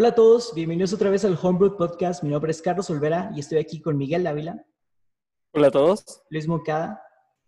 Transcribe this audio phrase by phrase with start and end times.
[0.00, 2.22] Hola a todos, bienvenidos otra vez al Homebrew Podcast.
[2.22, 4.64] Mi nombre es Carlos Olvera y estoy aquí con Miguel Dávila.
[5.50, 6.22] Hola a todos.
[6.30, 7.02] Luis Mocada.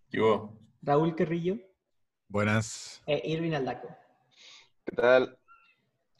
[0.08, 0.58] Yo.
[0.82, 1.58] Raúl Carrillo.
[2.26, 3.02] Buenas.
[3.06, 3.86] E Irvin Aldaco.
[4.84, 5.38] ¿Qué tal?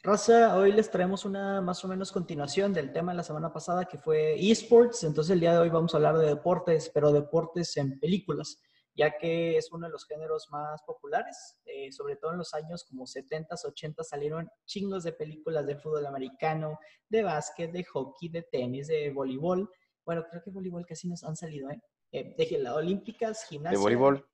[0.03, 3.83] Raza, hoy les traemos una más o menos continuación del tema de la semana pasada
[3.83, 5.03] que fue esports.
[5.03, 8.61] Entonces el día de hoy vamos a hablar de deportes, pero deportes en películas,
[8.93, 11.57] ya que es uno de los géneros más populares.
[11.65, 16.05] Eh, sobre todo en los años como 70s, 80 salieron chingos de películas de fútbol
[16.05, 19.69] americano, de básquet, de hockey, de tenis, de voleibol.
[20.05, 21.81] Bueno, creo que voleibol casi nos han salido, ¿eh?
[22.11, 23.77] eh de las olímpicas, gimnasia.
[23.77, 24.25] De voleibol.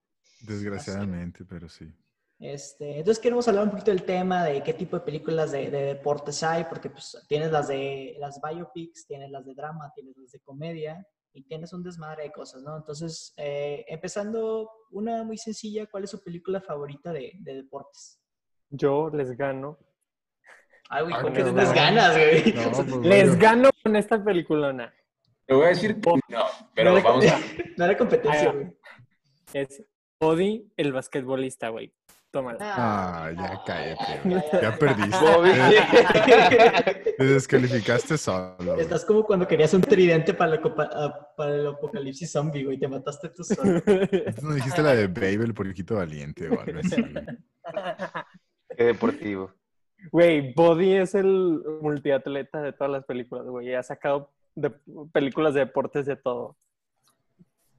[0.42, 1.92] Desgraciadamente, pero sí.
[2.40, 6.44] Este, entonces queremos hablar un poquito del tema de qué tipo de películas de, deportes
[6.44, 10.40] hay, porque pues, tienes las de las biopics, tienes las de drama, tienes las de
[10.42, 12.76] comedia y tienes un desmadre de cosas, ¿no?
[12.76, 18.20] Entonces, eh, empezando una muy sencilla, ¿cuál es su película favorita de, deportes?
[18.72, 19.78] Yo les gano.
[20.90, 22.54] Ay, güey, ¿cómo que tienes ganas, güey?
[22.74, 24.92] Pues, les gano con esta peliculona.
[25.46, 27.40] Te voy a decir que no, pero no vamos a...
[27.78, 28.76] No era competencia, güey.
[29.54, 29.84] Es
[30.20, 31.94] Odi, el basquetbolista, güey.
[32.38, 32.58] Tómala.
[32.62, 34.22] Ah, ya cállate.
[34.62, 35.18] Ya perdiste.
[37.18, 38.76] Te descalificaste solo.
[38.76, 42.78] Estás como cuando querías un tridente para, ah, para el apocalipsis zombie, güey.
[42.78, 43.82] Te mataste tú solo.
[44.44, 47.04] No dijiste la de Babe, el porquito valiente o algo así.
[48.78, 49.52] Qué deportivo.
[50.12, 53.74] Güey, Body es el multiatleta de todas las películas, güey.
[53.74, 54.70] Ha sacado de
[55.12, 56.56] películas de deportes de todo.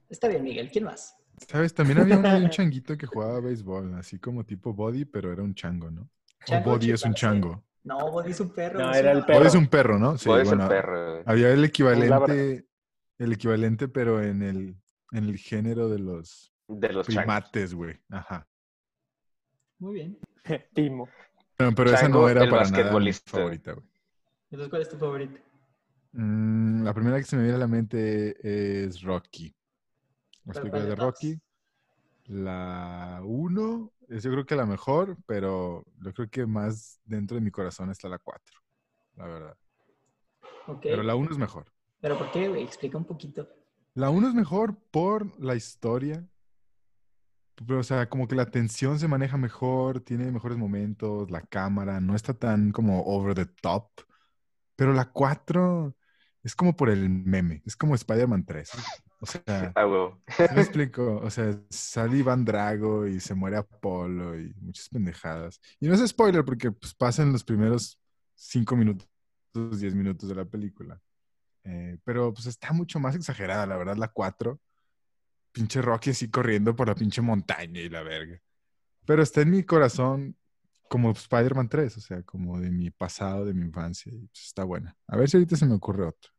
[0.09, 0.69] Está bien, Miguel.
[0.69, 1.15] ¿Quién más?
[1.47, 1.73] ¿Sabes?
[1.73, 5.91] También había un, changuito que jugaba béisbol, así como tipo Body, pero era un chango,
[5.91, 6.09] ¿no?
[6.47, 7.63] o Body es un chango.
[7.83, 8.79] No, Body es un perro.
[8.79, 9.39] No, era el perro.
[9.39, 10.17] Body es un perro, ¿no?
[10.17, 11.23] Sí, Body es un perro.
[11.25, 12.67] Había el equivalente,
[13.17, 14.75] el equivalente, pero en el,
[15.11, 17.97] en el género de los, de los primates, güey.
[18.09, 18.47] Ajá.
[19.79, 20.19] Muy bien.
[20.73, 21.07] Timo.
[21.57, 23.87] pero esa no era para nada mi favorita, güey.
[24.51, 25.39] Entonces, ¿cuál es tu favorita?
[26.11, 28.35] Mm, la primera que se me viene a la mente
[28.85, 29.55] es Rocky.
[30.49, 31.41] Las películas de Rocky.
[32.25, 37.41] La 1 es yo creo que la mejor, pero yo creo que más dentro de
[37.41, 38.55] mi corazón está la 4,
[39.15, 39.57] la verdad.
[40.81, 41.71] Pero la 1 es mejor.
[41.99, 42.63] ¿Pero por qué, güey?
[42.63, 43.47] Explica un poquito.
[43.95, 46.27] La 1 es mejor por la historia.
[47.55, 51.99] Pero, o sea, como que la tensión se maneja mejor, tiene mejores momentos, la cámara
[51.99, 53.89] no está tan como over the top.
[54.75, 55.95] Pero la 4
[56.43, 58.71] es como por el meme, es como Spider-Man 3.
[59.21, 60.13] O sea, ah,
[60.55, 61.17] me explico.
[61.17, 65.59] O sea, sale Iván Drago y se muere Apolo y muchas pendejadas.
[65.79, 67.99] Y no es spoiler porque pues, pasan los primeros
[68.35, 69.07] cinco minutos,
[69.53, 71.01] diez minutos de la película.
[71.65, 74.59] Eh, pero pues está mucho más exagerada, la verdad, la 4.
[75.51, 78.39] Pinche Rocky así corriendo por la pinche montaña y la verga.
[79.05, 80.37] Pero está en mi corazón
[80.87, 84.11] como Spider-Man 3, o sea, como de mi pasado, de mi infancia.
[84.13, 84.95] Y pues, está buena.
[85.07, 86.31] A ver si ahorita se me ocurre otro.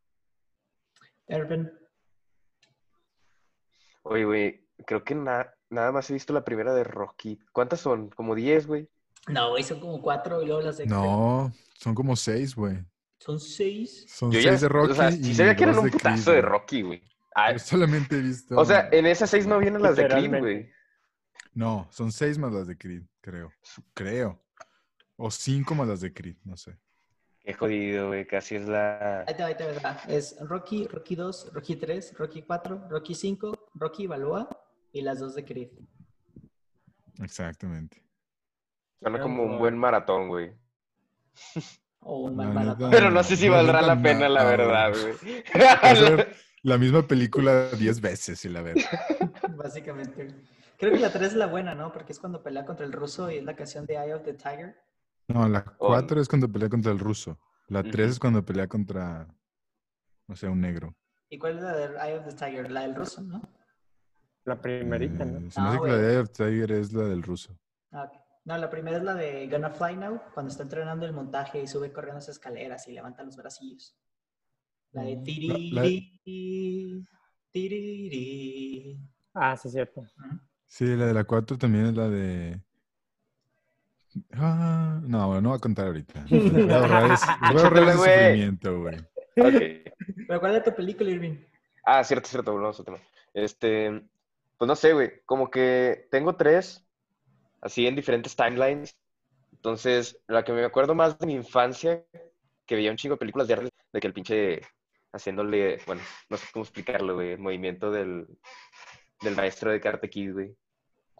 [4.02, 5.54] Oye, güey, creo que nada
[5.92, 7.38] más he visto la primera de Rocky.
[7.52, 8.10] ¿Cuántas son?
[8.10, 8.88] ¿Como 10, güey?
[9.28, 10.86] No, güey, son como 4 y luego las de...
[10.86, 12.78] No, son como 6, güey.
[13.18, 14.06] ¿Son 6?
[14.08, 14.92] Son 6 de Rocky.
[14.92, 17.02] O sea, sí sabía que eran un putazo de Rocky, güey.
[17.34, 18.56] Ah, Yo solamente he visto...
[18.58, 20.70] O sea, en esas 6 no vienen las de Creed, güey.
[21.52, 23.52] No, son 6 más las de Creed, creo.
[23.92, 24.42] Creo.
[25.16, 26.76] O 5 más las de Creed, no sé.
[27.50, 28.28] Qué jodido, güey.
[28.28, 29.24] Casi es la.
[29.26, 30.00] Ahí te va, ahí te va.
[30.06, 34.48] Es Rocky, Rocky 2, Rocky 3, Rocky 4, Rocky 5, Rocky Balboa
[34.92, 35.70] y las dos de Creed.
[37.20, 38.04] Exactamente.
[39.00, 40.52] Suena como un buen maratón, güey.
[41.98, 42.88] O un mal maratón.
[42.92, 45.42] Pero no sé si valdrá la pena, la verdad, güey.
[46.62, 48.84] La misma película 10 veces, y la verdad.
[49.56, 50.28] Básicamente.
[50.78, 51.90] Creo que la 3 es la buena, ¿no?
[51.90, 54.34] Porque es cuando pelea contra el ruso y es la canción de Eye of the
[54.34, 54.76] Tiger.
[55.32, 57.38] No, la 4 es cuando pelea contra el ruso.
[57.68, 59.28] La 3 es cuando pelea contra,
[60.26, 60.96] no sé, un negro.
[61.28, 62.70] ¿Y cuál es la del Eye of the Tiger?
[62.70, 63.40] La del ruso, ¿no?
[64.44, 65.38] La primerita, ¿no?
[65.38, 67.56] Eh, se me hace que la de Eye of the Tiger es la del ruso.
[67.92, 68.10] Ah.
[68.44, 71.66] No, la primera es la de Gonna Fly Now, cuando está entrenando el montaje y
[71.66, 73.96] sube corriendo las escaleras y levanta los bracillos.
[74.92, 76.20] La de tiriri,
[77.50, 78.98] tiriri.
[79.34, 80.02] Ah, sí, es cierto.
[80.66, 82.60] Sí, la de la 4 también es la de
[84.32, 86.26] Ah, no, bueno, no voy a contar ahorita.
[86.30, 87.26] Voy a ahorrar, ese,
[87.98, 88.96] sufrimiento, güey.
[89.34, 91.36] ¿Pero cuál es tu película, Irving?
[91.84, 92.98] Ah, cierto, cierto, volvemos al tema.
[93.32, 94.02] Este,
[94.58, 96.84] pues no sé, güey, como que tengo tres,
[97.60, 98.96] así en diferentes timelines.
[99.52, 102.04] Entonces, la que me acuerdo más de mi infancia,
[102.66, 104.60] que veía un chingo de películas de de que el pinche
[105.12, 108.26] haciéndole, bueno, no sé cómo explicarlo, güey, el movimiento del,
[109.20, 110.56] del maestro de Karate Kid, güey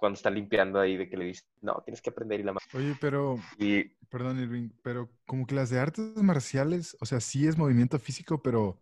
[0.01, 2.55] cuando está limpiando ahí, de que le dice, no, tienes que aprender y la.
[2.75, 7.47] Oye, pero, Y perdón, Irving, pero como que las de artes marciales, o sea, sí
[7.47, 8.81] es movimiento físico, pero,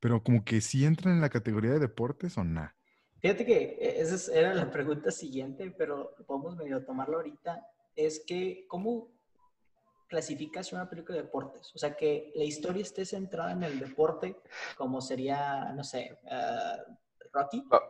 [0.00, 2.74] pero como que sí entran en la categoría de deportes o nada.
[3.20, 7.66] Fíjate que eh, esa es- era la pregunta siguiente, pero podemos medio tomarlo ahorita.
[7.94, 9.08] Es que, ¿cómo
[10.08, 11.70] clasificas una película de deportes?
[11.74, 14.36] O sea, que la historia esté centrada en el deporte,
[14.76, 16.76] como sería, no sé, ah,
[17.32, 17.62] Rocky.
[17.72, 17.82] va-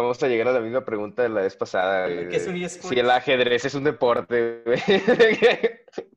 [0.00, 2.06] vamos a llegar a la misma pregunta de la vez pasada.
[2.08, 2.88] ¿Qué es un eSports?
[2.88, 4.78] Si el ajedrez es un deporte, güey.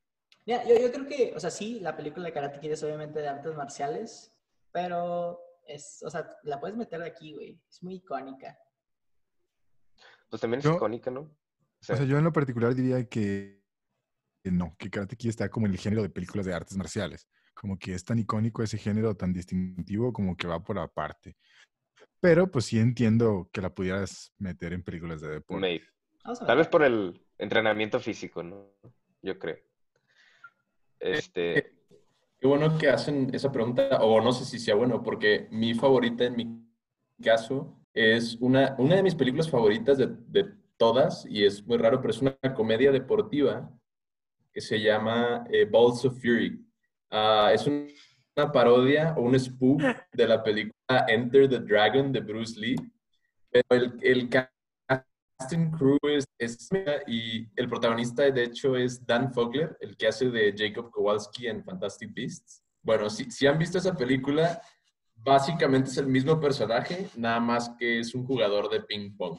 [0.45, 3.19] Mira, yo, yo creo que, o sea, sí, la película de Karate Kid es obviamente
[3.19, 4.33] de artes marciales,
[4.71, 7.59] pero es, o sea, la puedes meter aquí, güey.
[7.69, 8.57] Es muy icónica.
[10.29, 11.21] Pues también es Yo- icónica, ¿no?
[11.21, 13.61] O O sea, sea, yo en lo particular diría que,
[14.43, 17.27] que no, que Karate Kid está como en el género de películas de artes marciales.
[17.53, 21.35] Como que es tan icónico ese género, tan distintivo, como que va por aparte.
[22.19, 25.62] Pero pues sí entiendo que la pudieras meter en películas de deporte.
[25.62, 25.86] maybe.
[26.45, 28.71] Tal vez por el entrenamiento físico, ¿no?
[29.24, 29.57] Yo creo.
[31.00, 31.75] Este,
[32.39, 36.25] Qué bueno que hacen esa pregunta, o no sé si sea bueno, porque mi favorita
[36.25, 36.68] en mi
[37.24, 40.45] caso es una, una de mis películas favoritas de, de
[40.77, 43.71] todas, y es muy raro, pero es una comedia deportiva
[44.51, 46.65] que se llama eh, Balls of Fury.
[47.12, 47.88] Ah, es un-
[48.35, 49.81] una parodia o un spoof
[50.13, 52.75] de la película Enter the Dragon de Bruce Lee,
[53.49, 56.69] pero el, el casting crew es, es-
[57.07, 61.63] y el protagonista de hecho es Dan Fogler, el que hace de Jacob Kowalski en
[61.63, 62.63] Fantastic Beasts.
[62.81, 64.61] Bueno, si, si han visto esa película,
[65.15, 69.37] básicamente es el mismo personaje, nada más que es un jugador de ping pong.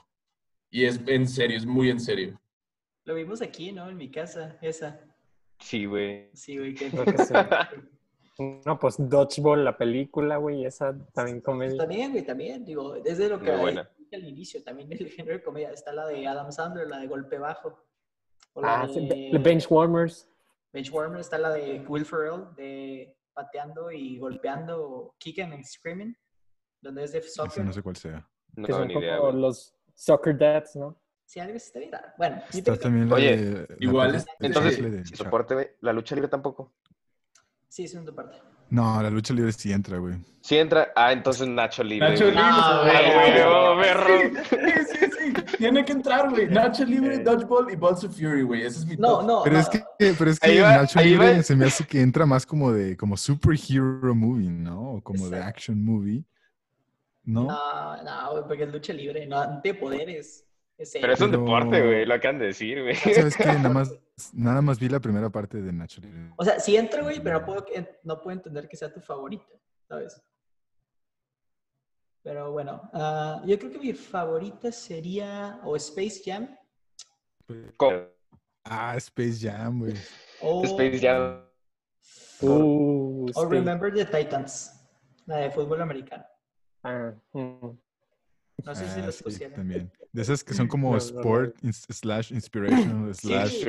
[0.71, 2.41] Y es en serio, es muy en serio.
[3.05, 3.89] Lo vimos aquí, ¿no?
[3.89, 5.01] En mi casa, esa.
[5.59, 6.31] sí, güey.
[6.35, 6.91] Sí, güey, que...
[8.39, 11.77] No, pues Dodgeball, la película, güey, esa también comedia.
[11.77, 12.65] También, güey, también.
[12.65, 15.71] Digo, desde lo que al inicio, también el género de comedia.
[15.71, 17.79] Está la de Adam Sandler, la de Golpe Bajo.
[18.55, 20.29] O la Ah, de The Benchwarmers.
[20.73, 26.17] Benchwarmer, está la de Will Ferrell, de pateando y golpeando, o kicking and screaming,
[26.81, 27.65] donde es de soccer.
[27.65, 28.27] no sé cuál sea.
[28.55, 30.99] No, que son ni idea, como los Soccer Dads, ¿no?
[31.27, 31.91] Sí, algo está bien.
[32.19, 33.77] Bueno, Está también la Oye, de...
[33.81, 36.75] igual película es- de Entonces, de si soporte, la lucha libre tampoco.
[37.73, 38.37] Sí, es una parte.
[38.69, 40.17] No, la lucha libre sí entra, güey.
[40.43, 42.11] Si entra, ah, entonces Nacho Libre.
[42.11, 42.25] Nacho.
[42.27, 42.39] Libre.
[42.43, 43.33] Ah, Ah, güey.
[43.47, 44.19] huevo, perro.
[44.51, 44.57] Sí,
[44.93, 45.57] sí, sí.
[45.57, 46.49] Tiene que entrar, güey.
[46.49, 48.61] Nacho Libre, Dodgeball y Balls of Fury, güey.
[48.67, 49.27] Ese es mi No, top.
[49.27, 49.61] no, Pero no.
[49.63, 49.83] es que,
[50.19, 51.43] pero es que va, Nacho Libre va.
[51.43, 54.97] se me hace que entra más como de como superhero movie, ¿no?
[54.97, 56.25] O como de action movie.
[57.25, 57.45] ¿No?
[57.47, 60.45] No, no, güey, porque es lucha libre, no de poderes.
[60.77, 62.97] Es Pero es un Pero- deporte, güey, lo acaban de decir, güey.
[62.97, 63.47] ¿Sabes qué?
[63.47, 63.95] Nada más,
[64.33, 66.33] nada más vi la primera parte de Nacho Libre.
[66.37, 69.01] O sea, sí entra, güey, pero no puedo, que- no puedo entender que sea tu
[69.01, 69.47] favorita,
[69.89, 70.23] ¿sabes?
[72.23, 76.57] Pero bueno, ah, yo creo que mi favorita sería o Space Jam
[77.77, 77.97] ¿Cómo?
[78.65, 79.95] Ah, Space Jam, güey.
[80.41, 81.45] o, Space Jam.
[82.41, 84.73] Uh, o Space- Remember the Titans,
[85.27, 86.25] la de fútbol americano.
[86.85, 87.71] Ah, mm.
[88.65, 89.57] No sé si Ah, los sí, pusieron.
[89.57, 89.91] también.
[90.13, 91.19] De esas que son como No, no, no.
[91.21, 91.57] sport
[91.91, 93.65] slash inspirational slash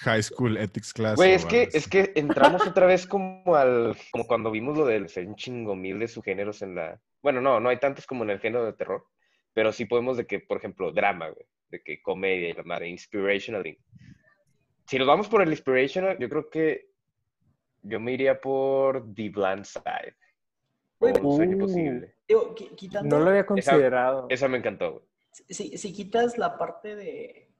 [0.00, 1.16] high school ethics class.
[1.16, 1.76] Güey, es que, así.
[1.78, 5.74] es que entramos otra vez como al, como cuando vimos lo del ser un chingo
[5.76, 8.72] mil de subgéneros en la, bueno, no, no hay tantos como en el género de
[8.74, 9.06] terror,
[9.52, 12.88] pero sí podemos de que, por ejemplo, drama, güey, de que comedia y la madre,
[12.88, 13.76] inspirational.
[14.86, 16.88] Si nos vamos por el inspirational, yo creo que
[17.82, 20.16] yo me iría por The Blind Side.
[21.00, 21.60] Un sueño uh.
[21.60, 22.14] posible.
[22.26, 24.26] Digo, qui- quitando, No lo había considerado.
[24.28, 25.04] Esa me encantó, güey.
[25.48, 27.50] si, si quitas la parte de,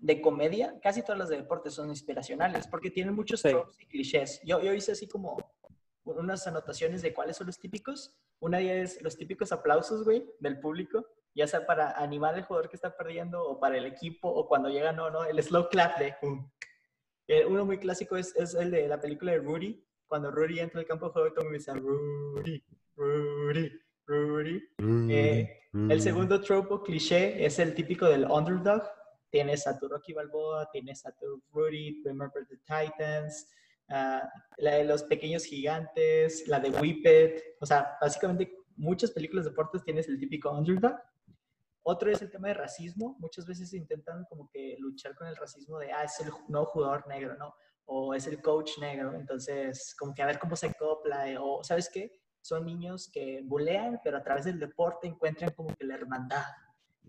[0.00, 3.50] de comedia, casi todas las de deporte son inspiracionales, porque tienen muchos Sí.
[3.50, 4.40] tropes y clichés.
[4.44, 5.36] Yo, yo hice así como
[6.04, 8.16] unas anotaciones de cuáles son los típicos.
[8.40, 12.42] Una de ellas es los típicos aplausos, güey, del público, ya sea para animar al
[12.44, 15.68] jugador que está perdiendo o para el equipo o cuando llega, no, no, el slow
[15.68, 16.14] clap de...
[17.26, 20.80] Eh, uno muy clásico es, es el de la película de Rudy, cuando Rudy entra
[20.80, 22.62] al campo de juego todo mundo dice Rudy,
[22.96, 23.72] Rudy,
[24.06, 24.62] Rudy.
[25.10, 28.82] Eh, el segundo tropo cliché es el típico del underdog.
[29.30, 33.50] Tienes a tu Rocky Balboa, tienes a tu Rudy, Remember the Titans,
[33.88, 34.22] ah,
[34.58, 37.42] la de los pequeños gigantes, la de Whip It.
[37.60, 40.94] O sea, básicamente muchas películas de deportes tienes el típico underdog.
[41.82, 43.16] Otro es el tema de racismo.
[43.18, 47.06] Muchas veces intentan como que luchar con el racismo de, ah, es el nuevo jugador
[47.08, 47.54] negro, ¿no?
[47.86, 49.14] O es el coach negro.
[49.14, 51.28] Entonces, como que a ver cómo se acopla.
[51.30, 52.20] eh, O, ¿sabes qué?
[52.40, 56.44] Son niños que bulean, pero a través del deporte encuentran como que la hermandad.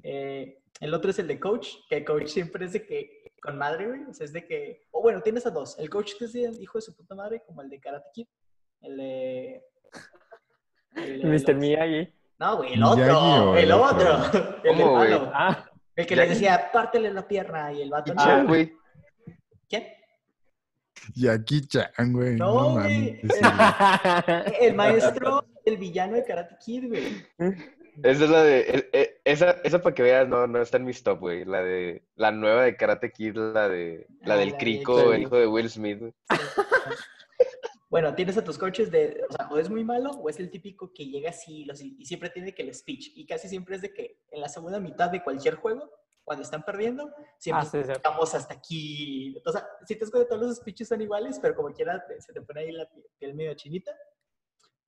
[0.03, 3.58] Eh, el otro es el de coach, que el coach siempre es de que, con
[3.58, 4.03] madre, güey.
[4.03, 5.77] O sea, es de que, o bueno, tienes a dos.
[5.79, 8.27] El coach que es el hijo de su puta madre, como el de Karate Kid.
[8.82, 9.63] El de...
[10.96, 11.50] el de Mr.
[11.50, 12.13] los- Miyagi.
[12.38, 13.55] No, güey, el ¿Miyagi otro.
[13.58, 14.62] El el otro.
[14.63, 15.32] El malo.
[15.34, 18.13] Ah, El que les decía, pártele la pierna y el vato.
[18.17, 18.46] Ah.
[19.70, 19.88] ¿Quién?
[21.13, 22.35] Jackie Chan, güey.
[22.35, 23.21] No, No, güey.
[23.24, 24.51] mames.
[24.62, 27.25] El maestro, el villano de Karate Kid, güey.
[28.03, 28.59] Esa es la de.
[28.62, 31.45] e- e- Esa, esa para que veas, no, no está en mis top, güey.
[31.45, 32.03] La de.
[32.15, 34.07] La nueva de Karate Kid, la de.
[34.21, 36.01] La Ah, del la Crico, el hijo de Will Smith.
[37.89, 40.50] Bueno, tienes a tus coaches de, o sea, o es muy malo o es el
[40.50, 43.12] típico que llega así los- y siempre tiene que el speech.
[43.15, 45.89] Y casi siempre es de que en la segunda mitad de cualquier juego,
[46.25, 47.91] cuando están perdiendo, siempre Ah, sí, sí.
[47.91, 49.41] estamos hasta aquí.
[49.46, 52.41] O sea, si te cuenta, todos los speeches son iguales, pero como quiera se te
[52.41, 53.91] pone ahí la pie- piel medio chinita.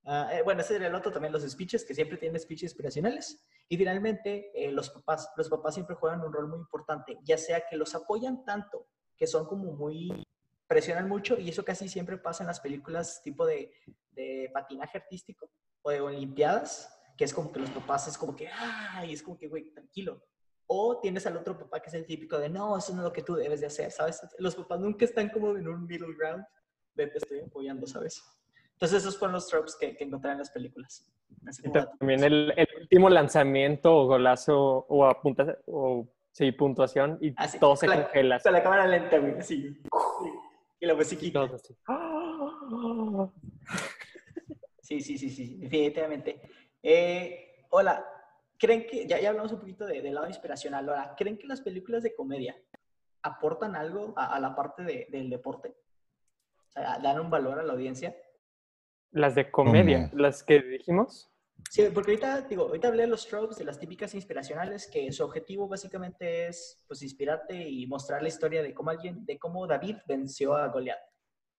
[0.03, 3.45] Ah, eh, bueno, ese sería el otro también, los speeches, que siempre tienen speeches inspiracionales.
[3.69, 5.29] Y finalmente, eh, los papás.
[5.37, 9.27] Los papás siempre juegan un rol muy importante, ya sea que los apoyan tanto, que
[9.27, 10.25] son como muy,
[10.65, 13.71] presionan mucho, y eso casi siempre pasa en las películas tipo de,
[14.11, 15.49] de patinaje artístico
[15.83, 19.37] o de olimpiadas, que es como que los papás es como que, ay, es como
[19.37, 20.23] que, güey, tranquilo.
[20.67, 23.13] O tienes al otro papá que es el típico de, no, eso no es lo
[23.13, 24.21] que tú debes de hacer, ¿sabes?
[24.37, 26.43] Los papás nunca están como en un middle ground
[26.93, 28.21] de te estoy apoyando, ¿sabes?
[28.73, 31.09] Entonces esos fueron los tropes que, que encontré en las películas.
[31.63, 37.59] Y también el, el último lanzamiento o golazo o, apunta, o sí, puntuación y Así,
[37.59, 38.39] todo se la- congela.
[38.39, 39.73] Con la cámara lenta, güey, así.
[39.73, 40.29] Sí.
[40.79, 41.45] Y la musiquita.
[41.47, 41.75] Todo así.
[41.87, 43.29] ¡Ah!
[44.81, 46.41] Sí, sí, sí, sí, definitivamente.
[46.81, 48.05] Eh, hola,
[48.57, 51.61] ¿creen que, ya, ya hablamos un poquito de- del lado inspiracional, ahora, ¿creen que las
[51.61, 52.55] películas de comedia
[53.21, 55.75] aportan algo a, a la parte de- del deporte?
[56.69, 58.15] O sea, dan un valor a la audiencia.
[59.11, 61.29] Las de comedia, las que dijimos.
[61.71, 65.23] Sí, porque ahorita, digo, ahorita hablé de los tropes, de las típicas inspiracionales, que su
[65.23, 69.97] objetivo básicamente es, pues, inspirarte y mostrar la historia de cómo alguien, de cómo David
[70.07, 70.99] venció a Goliath.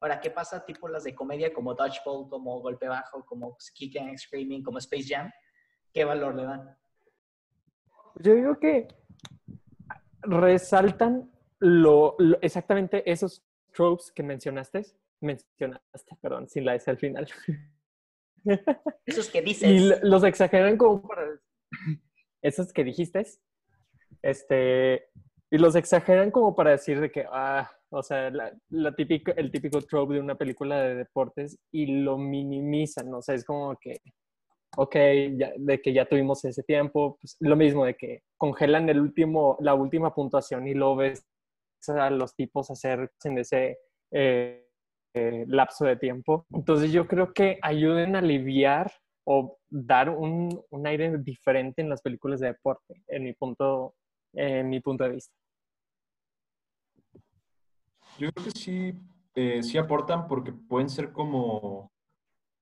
[0.01, 4.17] Ahora, ¿qué pasa tipo las de comedia como Dodgeball, como Golpe Bajo, como Kick and
[4.17, 5.31] Screaming, como Space Jam?
[5.93, 6.79] ¿Qué valor le dan?
[8.21, 8.89] Yo digo que
[10.23, 14.85] resaltan lo, lo- exactamente esos tropes que mencionaste,
[15.21, 17.29] mencionaste, perdón, sin la S al final.
[19.05, 19.69] Esos que dices.
[19.69, 21.23] y los exageran como para
[22.41, 23.27] esos que dijiste,
[24.23, 25.09] este,
[25.51, 28.95] y los exageran como para decir de que, ah, o sea, la, la
[29.37, 33.77] el típico trope de una película de deportes y lo minimizan, o sea, es como
[33.77, 33.97] que,
[34.81, 39.57] ok, de que ya tuvimos ese tiempo, pues lo mismo de que congelan el último,
[39.59, 41.27] la última puntuación y lo ves
[41.89, 43.79] a los tipos hacer en ese
[44.13, 44.69] eh,
[45.15, 46.47] eh, lapso de tiempo.
[46.53, 48.93] Entonces yo creo que ayuden a aliviar
[49.25, 53.97] o dar un, un aire diferente en las películas de deporte, en mi punto,
[54.33, 55.35] en mi punto de vista.
[58.17, 58.95] Yo creo que sí,
[59.35, 61.91] eh, sí aportan porque pueden ser como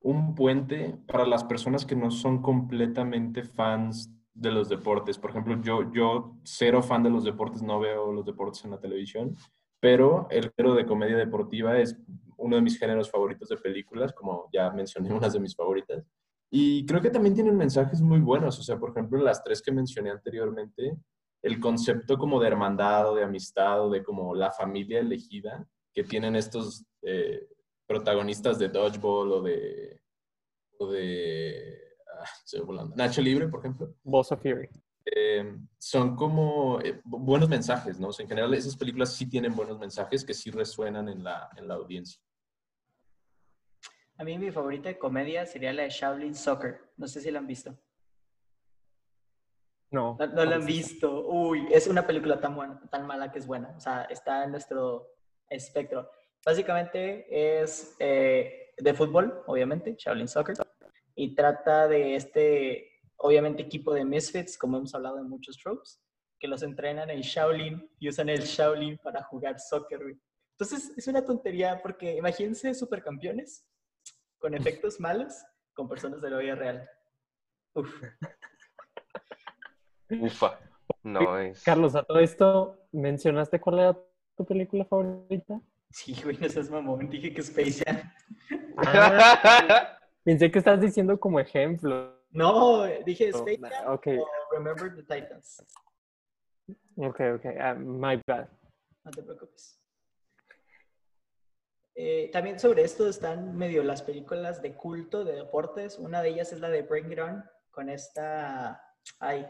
[0.00, 5.18] un puente para las personas que no son completamente fans de los deportes.
[5.18, 8.78] Por ejemplo, yo, yo cero fan de los deportes, no veo los deportes en la
[8.80, 9.34] televisión,
[9.80, 11.96] pero el género de comedia deportiva es
[12.36, 16.04] uno de mis géneros favoritos de películas, como ya mencioné, unas de mis favoritas.
[16.50, 18.58] Y creo que también tienen mensajes muy buenos.
[18.58, 20.96] O sea, por ejemplo, las tres que mencioné anteriormente,
[21.42, 26.04] el concepto como de hermandad o de amistad o de como la familia elegida que
[26.04, 27.48] tienen estos eh,
[27.86, 30.00] protagonistas de Dodgeball o de,
[30.78, 31.78] o de
[32.20, 32.94] ah, estoy volando.
[32.96, 34.68] Nacho Libre, por ejemplo, Balls of Fury.
[35.04, 38.08] eh, son como eh, bu- buenos mensajes, ¿no?
[38.08, 41.48] O sea, en general esas películas sí tienen buenos mensajes que sí resuenan en la,
[41.56, 42.20] en la audiencia.
[44.18, 46.80] A mí mi favorita de comedia sería la de Shaolin Soccer.
[46.96, 47.76] No sé si la han visto.
[49.90, 50.16] No.
[50.18, 51.26] No, no la han visto.
[51.28, 53.74] Uy, es una película tan buena, tan mala que es buena.
[53.76, 55.06] O sea, está en nuestro
[55.48, 56.10] espectro.
[56.46, 57.26] Básicamente
[57.60, 60.56] es eh, de fútbol, obviamente, Shaolin Soccer.
[61.16, 66.00] Y trata de este, obviamente, equipo de misfits, como hemos hablado en muchos tropes,
[66.38, 70.00] que los entrenan en Shaolin y usan el Shaolin para jugar soccer.
[70.52, 73.66] Entonces, es una tontería porque imagínense supercampeones
[74.38, 75.34] con efectos malos
[75.74, 76.88] con personas de la vida real.
[77.74, 77.92] Uf.
[80.10, 80.60] Ufa.
[81.02, 81.64] No es.
[81.64, 83.98] Carlos, a todo esto, ¿mencionaste cuál era
[84.36, 85.60] tu película favorita?
[85.90, 87.08] Sí, güey, no seas mamón.
[87.08, 88.02] Dije que Space Jam.
[88.76, 92.14] Ah, pensé que estás diciendo como ejemplo.
[92.30, 94.06] No, dije Space Oh, Jam ok.
[94.18, 95.62] o Remember the Titans.
[96.96, 98.48] Ok, ok, ah, my bad.
[99.04, 99.80] No te preocupes.
[101.94, 105.98] Eh, también sobre esto están medio las películas de culto de deportes.
[105.98, 108.82] Una de ellas es la de Bring It On, con esta...
[109.18, 109.46] Ay,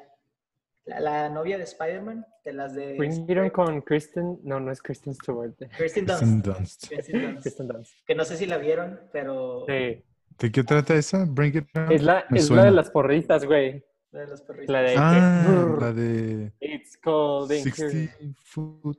[0.87, 2.95] la, la novia de Spider-Man, de las de...
[2.97, 5.53] Bring It On con Kristen, no, no es Kristen Stewart.
[5.77, 6.23] Kristen Dunst.
[6.47, 6.89] Dunst.
[6.89, 7.43] Kirsten Dunst.
[7.43, 7.93] Kristen Dunst.
[8.07, 9.65] Que no sé si la vieron, pero...
[9.67, 10.03] Sí.
[10.39, 11.25] ¿De qué trata esa?
[11.27, 11.91] Bring It On.
[11.93, 13.85] Es la, es la de las porristas, güey.
[14.13, 14.73] La de los perritos.
[14.73, 18.15] La de Ah, que- la de It's called 60
[18.45, 18.99] Foot.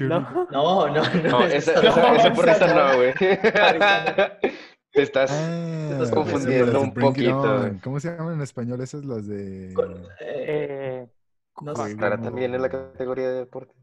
[0.00, 0.20] No.
[0.50, 1.02] No, no, no.
[1.30, 3.14] No, esa esa, no, esa, esa no, güey.
[4.96, 5.30] Te estás...
[5.30, 7.70] Ah, estás las de- confundiendo un poquito.
[7.84, 9.74] ¿Cómo se llaman en español esas las de
[10.20, 11.06] eh,
[11.60, 11.90] no sé.
[11.92, 13.74] ¿Estará también en la categoría de deporte?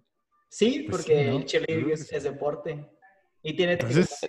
[0.49, 1.37] Sí, Pues porque sí, ¿no?
[1.37, 2.89] el cheerleading es, es deporte.
[3.43, 4.19] Y tiene Entonces,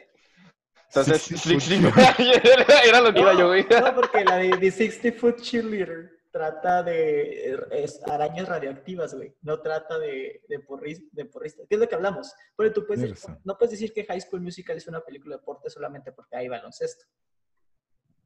[0.88, 1.74] Entonces, 60 sí, foot sí,
[2.88, 3.66] era lo que iba yo, güey.
[3.68, 9.36] No, porque la de, de 60 Foot Cheerleader trata de es, arañas radioactivas, güey.
[9.42, 11.64] No trata de, de, porris, de porristas.
[11.68, 12.34] ¿Qué es lo que hablamos?
[12.56, 15.70] Pero tú puedes, no puedes decir que High School Musical es una película de deporte
[15.70, 17.04] solamente porque hay baloncesto.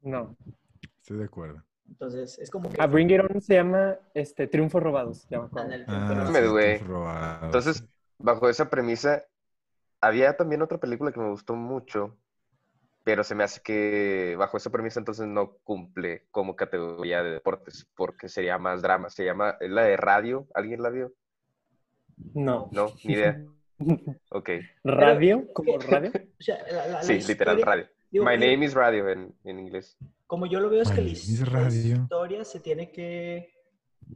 [0.01, 0.35] no.
[0.97, 1.63] estoy de acuerdo.
[1.87, 2.81] Entonces, es como que...
[2.81, 5.27] A Bring It On se llama este, Triunfos Robados.
[5.29, 5.47] Ya me
[5.87, 7.87] Ah, sí, robados, Entonces,
[8.17, 9.23] bajo esa premisa,
[10.01, 12.17] había también otra película que me gustó mucho,
[13.09, 17.87] pero se me hace que bajo esa premisa entonces no cumple como categoría de deportes,
[17.95, 19.09] porque sería más drama.
[19.09, 21.11] Se llama, es la de radio, ¿alguien la vio?
[22.35, 22.69] No.
[22.71, 23.41] No, ni idea.
[24.29, 24.49] Ok.
[24.83, 25.47] ¿Radio?
[25.53, 26.11] ¿Como radio?
[26.13, 27.87] o sea, la- la- la Sí, literal, radio.
[28.11, 29.97] digo, My name is radio en, en inglés.
[30.27, 31.95] Como yo lo veo es que My la, Radio.
[31.95, 33.53] historia se tiene que,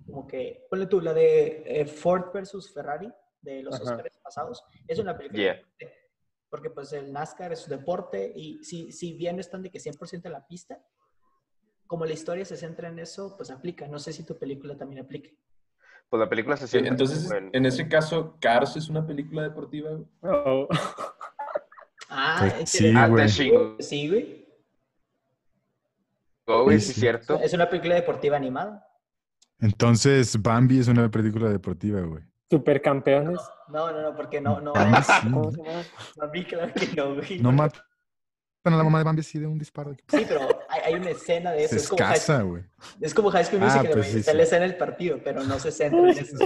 [0.06, 3.80] como que, ponle tú, la de eh, Ford versus Ferrari de los.
[3.80, 5.54] Oscars pasados, es una película Yeah.
[5.54, 6.03] de deporte,
[6.54, 9.80] porque pues el NASCAR es un deporte y si, si bien no están de que
[9.80, 10.78] 100% en la pista,
[11.88, 13.88] como la historia se centra en eso, pues aplica.
[13.88, 15.36] No sé si tu película también aplique.
[16.12, 20.00] Pues la película se centra Entonces, en- en ese caso, Cars es una película deportiva.
[20.22, 20.68] Oh.
[22.16, 23.28] Ah, Pues ¿en sí, güey.
[23.80, 24.48] Sí, güey.
[26.46, 27.00] güey, Sí, sí, sí.
[27.00, 27.40] cierto.
[27.40, 28.88] Es una película deportiva animada.
[29.60, 32.24] Entonces, Bambi es una película deportiva, güey.
[32.58, 33.40] Supercampeones.
[33.70, 34.74] No, no, no, porque no, no.
[34.74, 35.12] Bambi sí.
[35.24, 36.32] ¿Cómo se llama?
[36.32, 37.40] Mí, claro que no, güey.
[37.40, 37.82] No matan
[38.66, 39.94] a la mamá de Bambi así de un disparo.
[40.08, 41.70] Sí, pero hay, hay una escena de eso.
[41.76, 42.64] Se Es como, escasa, güey.
[43.02, 44.12] es como High School Ah, Musical, pues güey.
[44.12, 44.56] sí, Se le sí.
[44.56, 46.38] en el partido, pero no se centra en eso.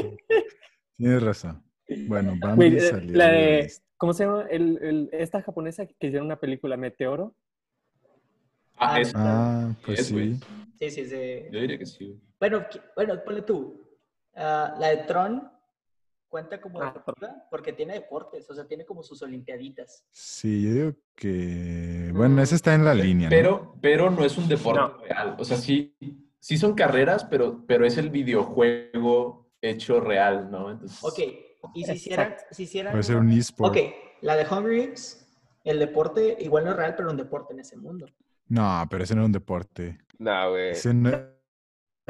[0.96, 1.63] Tienes razón.
[2.08, 3.74] Bueno, Bambi Güey, eh, salió la de la.
[3.98, 4.46] ¿cómo se llama?
[4.50, 7.36] El, el- esta japonesa que hicieron una película, Meteoro.
[8.78, 10.39] Ah, Ah, es, Ah, pues es, sí.
[10.80, 11.43] Sí, sí, sí.
[11.52, 12.20] Yo diría que sí.
[12.39, 12.65] Bueno,
[12.96, 13.84] bueno, ponle tú.
[14.36, 15.52] Ah, la de Tron
[16.30, 20.06] cuenta como Ah, deportiva porque tiene deportes, o sea, tiene como sus olimpiaditas.
[20.12, 22.12] Sí, yo digo que.
[22.13, 23.28] Bueno, esa está en la línea.
[23.28, 23.36] ¿no?
[23.36, 24.98] Pero, pero no es un deporte No.
[25.04, 25.36] real.
[25.40, 25.96] O sea, sí,
[26.40, 30.72] sí son carreras, pero, pero es el videojuego hecho real, ¿no?
[30.72, 31.20] Entonces, Ok,
[31.74, 33.76] y si hicieran, si hicieran Puede ser un eSport.
[33.76, 33.84] Ok,
[34.22, 35.28] la de Hungry Games,
[35.63, 38.06] el deporte igual no es real, pero un deporte en ese mundo.
[38.50, 39.98] No, pero ese no era un deporte.
[40.20, 40.70] No, güey.
[40.72, 41.10] Ese no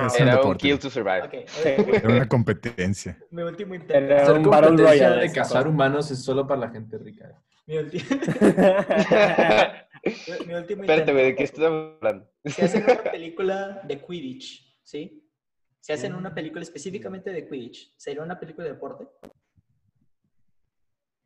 [0.06, 0.62] ese era un un deporte.
[0.68, 1.22] kill to survive.
[1.24, 1.34] Ok,
[1.66, 3.18] Era una competencia.
[3.32, 3.94] mi último intento.
[4.14, 5.70] Era un Battle Royale, de cazar cosa.
[5.70, 7.42] humanos es solo para la gente rica.
[7.66, 8.02] Mi, ulti-
[10.48, 12.30] mi último Espérate, ¿de qué estás hablando?
[12.46, 15.24] Si hacen una película de Quidditch, ¿sí?
[15.80, 19.08] Si hacen una película específicamente de Quidditch, ¿sería una película de deporte?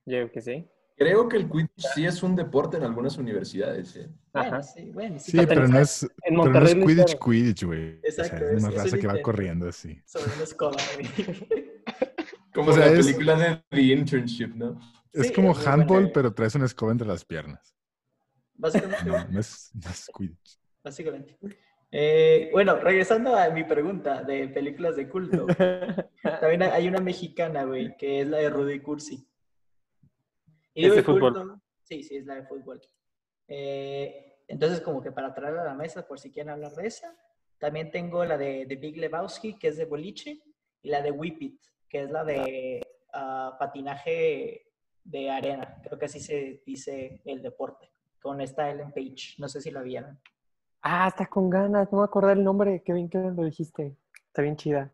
[0.05, 0.67] Yo creo que sí.
[1.03, 3.95] Creo que el Quidditch sí es un deporte en algunas universidades.
[3.95, 4.07] ¿eh?
[4.33, 4.63] Bueno, Ajá.
[4.63, 5.31] sí, bueno, sí.
[5.31, 6.09] Sí, pero no es, En
[6.41, 7.17] pero no es Quidditch.
[7.19, 7.97] Quidditch, güey.
[7.97, 9.99] O sea, Exacto, es una raza que va corriendo así.
[10.05, 11.07] Sobre una escoba, güey.
[12.53, 14.79] Como O sea, la es- película de The Internship, ¿no?
[15.13, 17.75] Es Sí, como es muy buena, handball, pero traes una escoba entre las piernas.
[18.55, 20.59] Básicamente, No, no es, no es Quidditch.
[20.83, 21.37] básicamente.
[21.91, 25.47] Eh, bueno, regresando a mi pregunta de películas de culto.
[26.41, 29.27] También hay una mexicana, güey, que es la de Rudy Cursi.
[30.73, 31.61] Y Es digo de de fútbol.
[31.83, 32.81] Sí, sí, es la de fútbol.
[33.47, 37.15] Eh, entonces, como que para traerla a la mesa, por si quieren hablar de esa.
[37.57, 40.41] También tengo la de, de Big Lebowski, que es de boliche,
[40.81, 42.81] y la de Whip It, que es la de
[43.13, 44.65] ah, patinaje
[45.03, 45.79] de arena.
[45.83, 49.35] Creo que así se dice el deporte, con esta Ellen Page.
[49.37, 50.19] No sé si la vieron.
[50.81, 51.91] Ah, está con ganas.
[51.91, 52.81] No me acordé el nombre.
[52.83, 53.95] Qué bien que lo dijiste.
[54.27, 54.91] Está bien chida.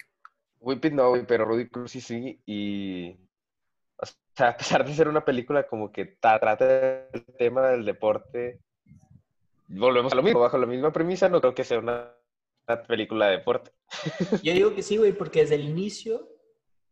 [0.59, 2.41] Whip It no, pero Rudy Cursi sí.
[2.45, 3.15] Y.
[3.99, 4.05] O
[4.35, 8.61] sea, a pesar de ser una película como que ta- trata el tema del deporte,
[9.67, 12.13] volvemos a lo mismo, bajo la misma premisa, no creo que sea una,
[12.67, 13.71] una película de deporte.
[14.43, 16.29] Yo digo que sí, güey, porque desde el inicio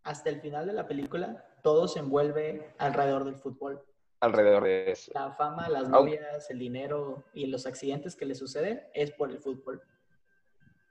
[0.04, 3.84] hasta el final de la película, todo se envuelve alrededor del fútbol.
[4.22, 5.12] Alrededor de eso.
[5.14, 9.40] La fama, las novias, el dinero y los accidentes que le suceden es por el
[9.40, 9.82] fútbol.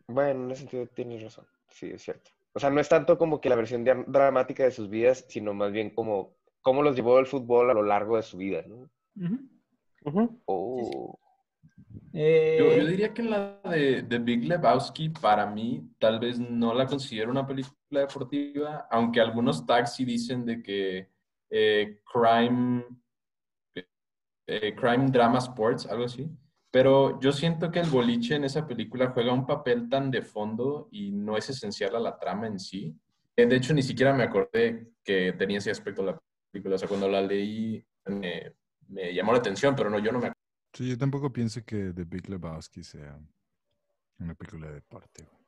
[0.07, 1.47] Bueno, en ese sentido tienes razón.
[1.69, 2.31] Sí, es cierto.
[2.55, 5.73] O sea, no es tanto como que la versión dramática de sus vidas, sino más
[5.73, 8.89] bien como cómo los llevó el fútbol a lo largo de su vida, ¿no?
[10.47, 11.19] Oh.
[12.13, 16.73] Eh, Yo, yo diría que la de, de Big Lebowski, para mí, tal vez no
[16.75, 21.11] la considero una película deportiva, aunque algunos tags sí dicen de que
[21.51, 22.85] eh, crime,
[24.47, 26.31] eh, crime drama sports, algo así.
[26.75, 30.89] Pero yo siento que el boliche en esa película juega un papel tan de fondo
[30.91, 32.93] y no es esencial a la trama en sí.
[33.37, 36.75] Eh, De hecho, ni siquiera me acordé que tenía ese aspecto la película.
[36.75, 38.57] O sea, cuando la leí me,
[38.89, 40.33] me llamó la atención, pero no, yo no me
[40.73, 43.21] Sí, yo tampoco pienso que The Big Lebowski sea
[44.19, 45.23] una película de deporte.
[45.23, 45.45] güey.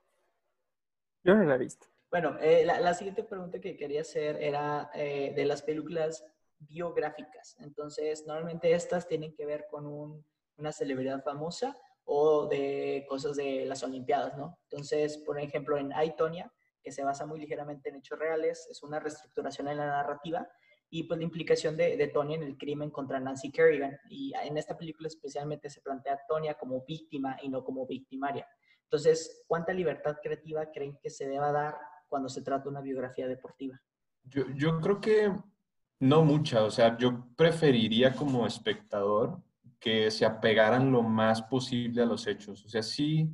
[1.24, 1.88] Yo no la he visto.
[2.08, 6.24] Bueno, eh, la, la siguiente pregunta que quería hacer era eh, de las películas
[6.60, 7.56] biográficas.
[7.58, 10.24] Entonces, normalmente estas tienen que ver con un-
[10.56, 14.58] una celebridad famosa o de cosas de las Olimpiadas, ¿no?
[14.70, 18.82] Entonces, por ejemplo, en I, Tonya, que se basa muy ligeramente en hechos reales, es
[18.82, 20.48] una reestructuración en la narrativa
[20.88, 23.98] y pues la implicación de, de Tonya en el crimen contra Nancy Kerrigan.
[24.08, 28.46] Y en esta película especialmente se plantea a Tonya como víctima y no como victimaria.
[28.84, 31.76] Entonces, ¿cuánta libertad creativa creen que se deba dar
[32.08, 33.80] cuando se trata de una biografía deportiva?
[34.22, 35.32] Yo, yo creo que
[35.98, 39.42] no mucha, o sea, yo preferiría como espectador
[39.80, 42.64] que se apegaran lo más posible a los hechos.
[42.64, 43.28] O sea, sí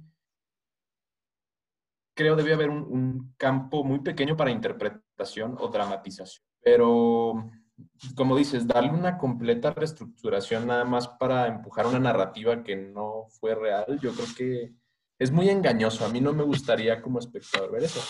[2.15, 7.51] creo debe haber un, un campo muy pequeño para interpretación o dramatización, pero
[8.15, 13.55] como dices, darle una completa reestructuración nada más para empujar una narrativa que no fue
[13.55, 14.75] real, yo creo que
[15.19, 16.05] es muy engañoso.
[16.05, 18.01] A mí no me gustaría como espectador ver eso.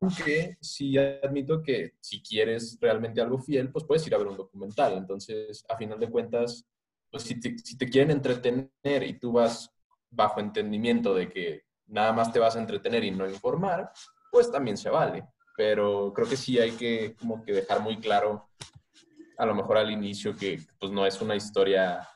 [0.00, 4.36] Aunque sí admito que si quieres realmente algo fiel, pues puedes ir a ver un
[4.36, 4.96] documental.
[4.96, 6.66] Entonces, a final de cuentas,
[7.10, 9.70] pues si te, si te quieren entretener y tú vas
[10.10, 13.90] bajo entendimiento de que nada más te vas a entretener y no informar,
[14.30, 15.26] pues también se vale.
[15.56, 18.48] Pero creo que sí hay que como que dejar muy claro,
[19.36, 22.08] a lo mejor al inicio, que pues no es una historia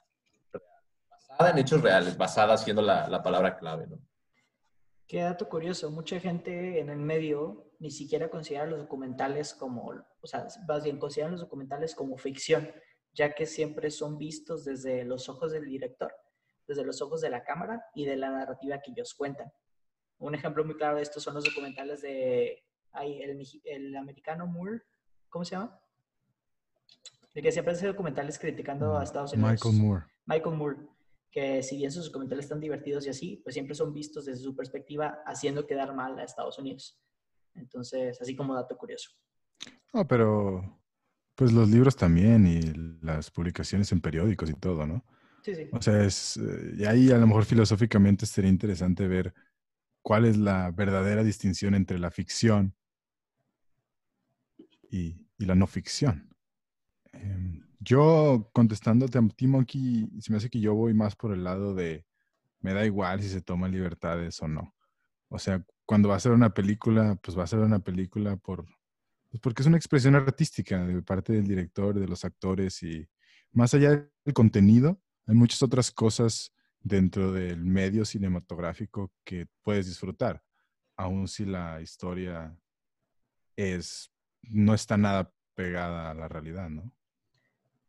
[1.10, 3.98] basada en hechos reales, basada siendo la, la palabra clave, ¿no?
[5.06, 10.26] Qué dato curioso, mucha gente en el medio ni siquiera considera los documentales como, o
[10.26, 12.70] sea, más bien consideran los documentales como ficción,
[13.14, 16.12] ya que siempre son vistos desde los ojos del director,
[16.66, 19.52] desde los ojos de la cámara y de la narrativa que ellos cuentan.
[20.18, 24.82] Un ejemplo muy claro de esto son los documentales de ay, el, el americano Moore,
[25.28, 25.80] ¿cómo se llama?
[27.34, 29.52] El que siempre hace documentales criticando a Estados Unidos.
[29.52, 30.04] Michael Moore.
[30.26, 30.76] Michael Moore,
[31.30, 34.54] que si bien sus comentarios están divertidos y así, pues siempre son vistos desde su
[34.54, 37.00] perspectiva haciendo quedar mal a Estados Unidos.
[37.54, 39.10] Entonces, así como dato curioso.
[39.92, 40.80] No, pero
[41.34, 42.60] pues los libros también y
[43.04, 45.04] las publicaciones en periódicos y todo, ¿no?
[45.42, 45.68] Sí, sí.
[45.72, 49.34] O sea, es, eh, y ahí a lo mejor filosóficamente sería interesante ver
[50.02, 52.74] cuál es la verdadera distinción entre la ficción
[54.90, 56.34] y, y la no ficción.
[57.12, 61.74] Em, yo contestándote a Timothy, se me hace que yo voy más por el lado
[61.74, 62.06] de
[62.60, 64.74] me da igual si se toman libertades o no.
[65.28, 68.66] O sea, cuando va a ser una película, pues va a ser una película por,
[69.34, 73.04] pues porque es una expresión artística de parte del director, de los actores y
[73.50, 73.90] más allá
[74.24, 80.40] del contenido, hay muchas otras cosas dentro del medio cinematográfico que puedes disfrutar,
[80.96, 82.56] aun si la historia
[83.56, 86.92] es no está nada pegada a la realidad, ¿no?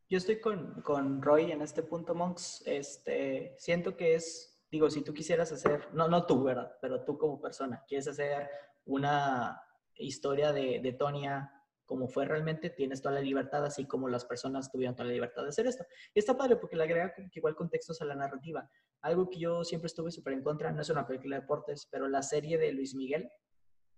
[0.09, 2.63] Yo estoy con, con Roy en este punto, Monks.
[2.65, 6.75] Este, siento que es, digo, si tú quisieras hacer, no, no tú, ¿verdad?
[6.81, 8.49] Pero tú como persona, quieres hacer
[8.85, 9.61] una
[9.97, 11.51] historia de, de Tonya
[11.85, 15.43] como fue realmente, tienes toda la libertad, así como las personas tuvieron toda la libertad
[15.43, 15.85] de hacer esto.
[16.13, 18.69] Y está padre porque le agrega igual contextos a la narrativa.
[19.01, 22.07] Algo que yo siempre estuve súper en contra, no es una película de deportes, pero
[22.07, 23.29] la serie de Luis Miguel,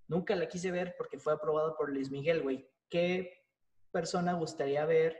[0.08, 2.70] nunca la quise ver porque fue aprobado por Luis Miguel, güey.
[2.90, 3.46] ¿Qué
[3.92, 5.18] persona gustaría ver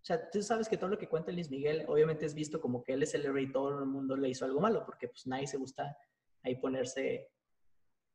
[0.00, 2.82] o sea, tú sabes que todo lo que cuenta Luis Miguel, obviamente es visto como
[2.82, 5.46] que él es el rey todo el mundo le hizo algo malo, porque pues nadie
[5.46, 5.98] se gusta
[6.44, 7.28] ahí ponerse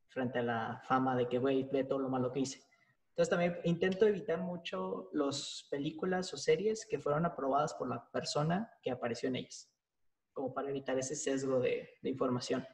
[0.07, 2.61] frente a la fama de que, güey, ve todo lo malo que hice.
[3.09, 8.71] Entonces también intento evitar mucho las películas o series que fueron aprobadas por la persona
[8.81, 9.71] que apareció en ellas,
[10.33, 12.65] como para evitar ese sesgo de, de información.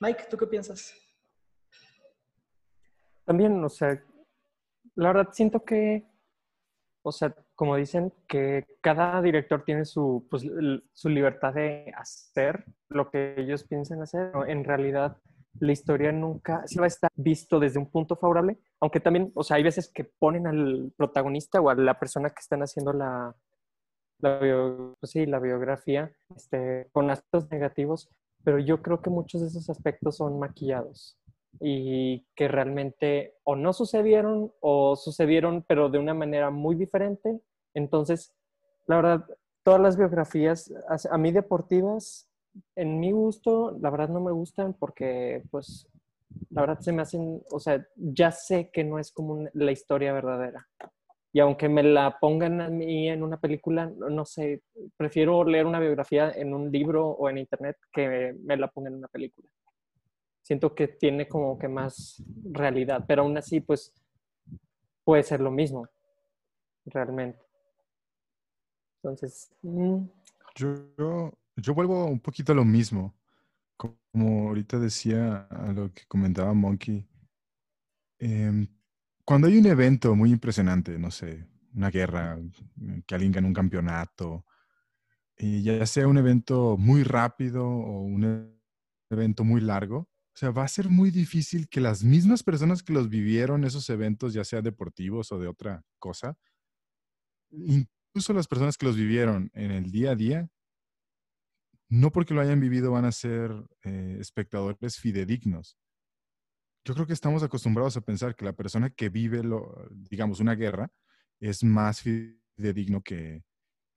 [0.00, 0.94] Mike, ¿tú qué piensas?
[3.24, 4.02] También, o sea,
[4.94, 6.08] la verdad siento que,
[7.02, 10.44] o sea, como dicen, que cada director tiene su, pues,
[10.92, 14.32] su libertad de hacer lo que ellos piensan hacer.
[14.48, 15.16] En realidad,
[15.60, 19.44] la historia nunca sí va a estar visto desde un punto favorable, aunque también, o
[19.44, 23.34] sea, hay veces que ponen al protagonista o a la persona que están haciendo la,
[24.18, 28.08] la, pues biografía este, con aspectos negativos,
[28.44, 31.18] pero yo creo que muchos de esos aspectos son maquillados
[31.60, 37.40] y que realmente o no sucedieron o sucedieron pero de una manera muy diferente.
[37.74, 38.34] Entonces,
[38.86, 39.26] la verdad,
[39.62, 40.72] todas las biografías,
[41.10, 42.28] a mí deportivas,
[42.76, 45.88] en mi gusto, la verdad no me gustan porque pues
[46.50, 50.12] la verdad se me hacen, o sea, ya sé que no es como la historia
[50.12, 50.66] verdadera.
[51.34, 54.62] Y aunque me la pongan a mí en una película, no, no sé,
[54.96, 58.98] prefiero leer una biografía en un libro o en internet que me la pongan en
[58.98, 59.48] una película.
[60.42, 63.94] Siento que tiene como que más realidad, pero aún así, pues,
[65.04, 65.86] puede ser lo mismo,
[66.84, 67.40] realmente.
[69.02, 70.04] Entonces, mm,
[70.54, 73.14] Yo, yo vuelvo un poquito a lo mismo.
[73.76, 77.08] Como ahorita decía a lo que comentaba Monkey.
[78.18, 78.66] em,
[79.24, 82.36] cuando hay un evento muy impresionante, no sé, una guerra,
[82.76, 84.44] mm, que alguien gana un campeonato,
[85.38, 89.98] y ya sea un evento muy rápido o un e- evento muy largo,
[90.34, 93.90] o sea, va a ser muy difícil que las mismas personas que los vivieron esos
[93.90, 96.38] eventos, ya sea deportivos o de otra cosa,
[97.50, 100.48] incluso las personas que los vivieron en el día a día,
[101.92, 103.52] no porque lo hayan vivido van a ser
[103.84, 105.76] eh, espectadores fidedignos.
[106.86, 110.54] Yo creo que estamos acostumbrados a pensar que la persona que vive, lo, digamos, una
[110.54, 110.90] guerra
[111.38, 113.44] es más fidedigno que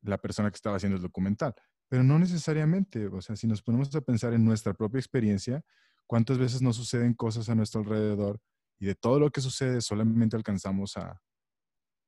[0.02, 1.56] la persona que estaba haciendo el documental.
[1.88, 3.08] Pero no necesariamente.
[3.08, 5.64] O sea, si nos ponemos a pensar en nuestra propia experiencia,
[6.06, 8.42] ¿cuántas veces nos suceden cosas a nuestro alrededor
[8.78, 11.22] y de todo lo que sucede solamente alcanzamos a,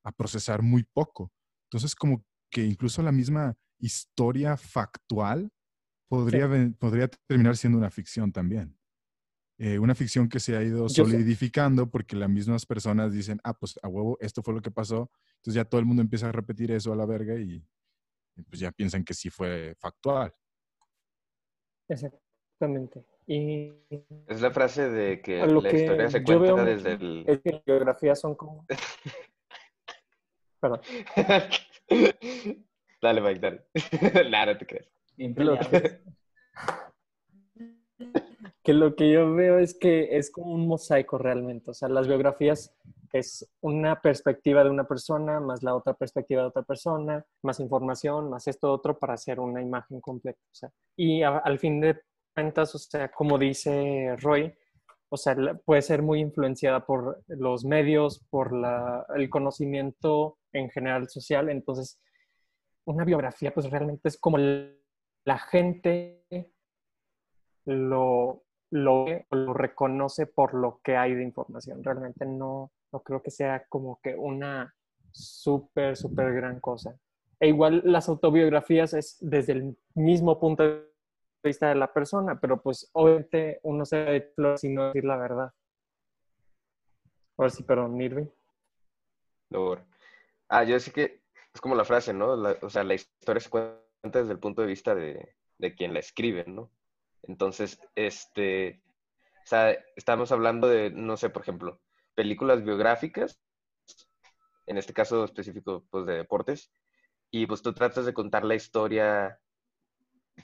[0.04, 1.32] a procesar muy poco?
[1.72, 5.50] Entonces, como que incluso la misma historia factual
[6.08, 6.48] podría,
[6.80, 8.78] podría terminar siendo una ficción también.
[9.60, 13.80] Eh, una ficción que se ha ido solidificando porque las mismas personas dicen, ah, pues
[13.82, 15.10] a huevo, esto fue lo que pasó.
[15.38, 17.66] Entonces ya todo el mundo empieza a repetir eso a la verga y,
[18.36, 20.34] y pues ya piensan que sí fue factual.
[21.88, 23.04] exactamente.
[23.26, 23.74] Y
[24.28, 27.26] Es la frase de que A lo la que historia se veo cuenta desde el...
[27.28, 28.66] es que las biografías son como...
[30.62, 30.82] Perdón.
[33.02, 33.66] dale, Mike, dale.
[34.30, 34.97] Nada, no te crees.
[35.18, 36.02] Bien que,
[38.64, 41.72] que lo que yo veo es que es como un mosaico realmente.
[41.72, 42.76] O sea, las biografías
[43.14, 48.30] es una perspectiva de una persona, más la otra perspectiva de otra persona, más información,
[48.30, 50.40] más esto otro para hacer una imagen completa.
[50.52, 52.00] O sea, y a- al fin de
[52.36, 54.54] cuentas, o sea, como dice Roy,
[55.10, 61.08] o sea, puede ser muy influenciada por los medios, por la, el conocimiento en general
[61.10, 61.50] social.
[61.50, 62.00] Entonces,
[62.86, 64.74] una biografía pues realmente es como el-
[65.28, 66.24] la gente
[67.66, 71.84] lo, lo, lo reconoce por lo que hay de información.
[71.84, 74.74] Realmente no, no creo que sea como que una
[75.12, 76.98] súper, súper gran cosa.
[77.42, 80.88] E igual las autobiografías es desde el mismo punto de
[81.44, 85.52] vista de la persona, pero pues obviamente uno se debe sin no decir la verdad.
[87.38, 88.28] Ahora sí, perdón, Irving.
[90.48, 91.22] Ah, yo sé que
[91.54, 92.30] es como la frase, ¿no?
[92.62, 96.00] O sea, la historia se cuenta desde el punto de vista de, de quien la
[96.00, 96.72] escribe, ¿no?
[97.24, 98.82] Entonces, este,
[99.44, 101.82] o sea, estamos hablando de, no sé, por ejemplo,
[102.16, 103.40] películas biográficas,
[104.66, 106.72] en este caso específico, pues de deportes,
[107.32, 109.40] y pues tú tratas de contar la historia,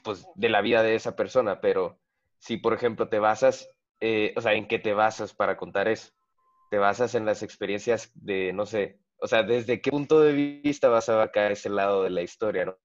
[0.02, 1.98] pues, de la vida de esa persona, pero
[2.38, 6.12] si, por ejemplo, te basas, eh, o sea, ¿en qué te basas para contar eso?
[6.70, 10.88] Te basas en las experiencias de, no sé, o sea, ¿desde qué punto de vista
[10.88, 12.72] vas a abarcar ese lado de la historia, no?
[12.72, 12.83] ¿No?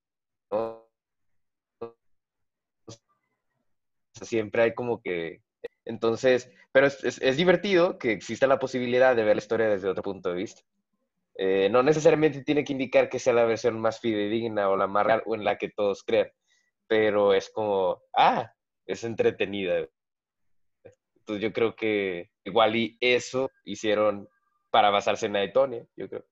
[4.25, 5.41] Siempre hay como que...
[5.85, 10.03] Entonces, pero es, es- divertido que exista la posibilidad de ver la historia desde otro
[10.03, 10.61] punto de vista.
[11.35, 15.05] Eh, no necesariamente tiene que indicar que sea la versión más fidedigna o la más
[15.05, 16.29] real o en la que todos crean,
[16.87, 18.51] pero es como, ah,
[18.85, 19.87] es entretenida.
[21.15, 24.27] Entonces yo creo que igual y eso hicieron
[24.69, 26.25] para basarse en Aetonia, yo creo.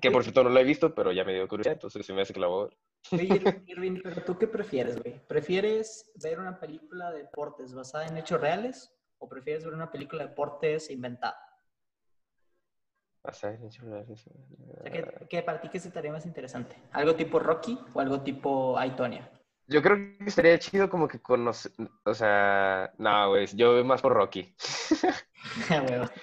[0.00, 2.22] Que por cierto no lo he visto, pero ya me dio curiosidad, entonces se me
[2.22, 2.76] hace que la voy a ver.
[3.12, 5.20] Oye, Irving, pero ¿tú qué prefieres, güey?
[5.26, 10.24] ¿Prefieres ver una película de deportes basada en hechos reales o prefieres ver una película
[10.24, 11.38] de deportes inventada?
[13.22, 14.10] Basada en hechos reales.
[14.10, 16.76] O sea, ¿qué, qué para ti qué haría más interesante?
[16.92, 19.30] ¿Algo tipo Rocky o algo tipo Aitonia?
[19.68, 21.72] Yo creo que estaría chido como que conocer,
[22.04, 24.54] o sea, no, güey, yo veo más por Rocky.
[25.70, 26.06] Huevo.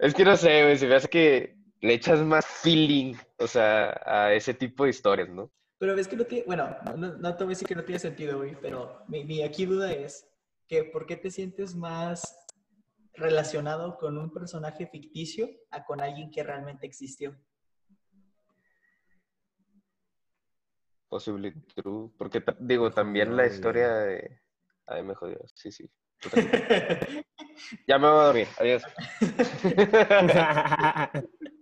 [0.00, 4.00] Es que no sé, güey, se me hace que le echas más feeling, o sea,
[4.06, 5.52] a ese tipo de historias, ¿no?
[5.76, 7.98] Pero ves que no tiene, bueno, no, no te voy a decir que no tiene
[7.98, 10.26] sentido, güey, pero mi, mi aquí duda es
[10.66, 12.38] que ¿por qué te sientes más
[13.12, 17.36] relacionado con un personaje ficticio a con alguien que realmente existió?
[21.10, 22.10] Possibly true.
[22.16, 24.40] Porque, digo, también la historia de...
[24.86, 25.38] Ay, me jodió.
[25.54, 25.90] Sí, sí.
[27.86, 28.48] Ya me voy a dormir.
[28.58, 28.82] Adiós.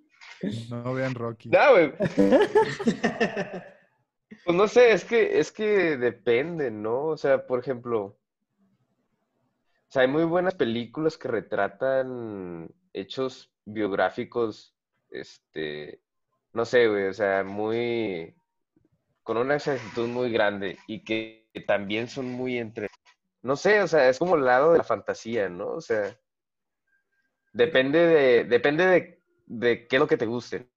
[0.70, 1.48] No vean Rocky.
[1.48, 1.92] No, güey.
[4.44, 7.05] Pues no sé, es que, es que depende, ¿no?
[7.05, 8.18] O sea, por ejemplo, o
[9.88, 14.74] sea, hay muy buenas películas que retratan hechos biográficos,
[15.11, 16.00] este,
[16.55, 18.35] no sé, güey, o sea, muy,
[19.22, 22.88] con una exactitud muy grande y que también son muy entre,
[23.42, 25.68] no sé, o sea, es como el lado de la fantasía, ¿no?
[25.68, 26.16] O sea,
[27.52, 30.70] depende de, depende de, de qué es lo que te guste,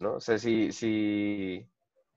[0.00, 0.14] ¿no?
[0.16, 1.68] O sea, si, si,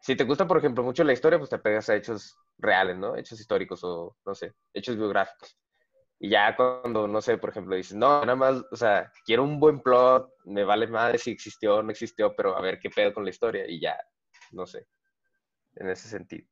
[0.02, 3.16] si te gusta, por ejemplo, mucho la historia, pues te pegas a hechos reales, ¿no?
[3.16, 5.58] Hechos históricos o, no sé, hechos biográficos.
[6.20, 9.60] Y ya cuando, no sé, por ejemplo, dices, no, nada más, o sea, quiero un
[9.60, 13.14] buen plot, me vale madre si existió o no existió, pero a ver qué pedo
[13.14, 13.98] con la historia y ya,
[14.54, 14.88] no sé,
[15.76, 16.48] en ese sentido.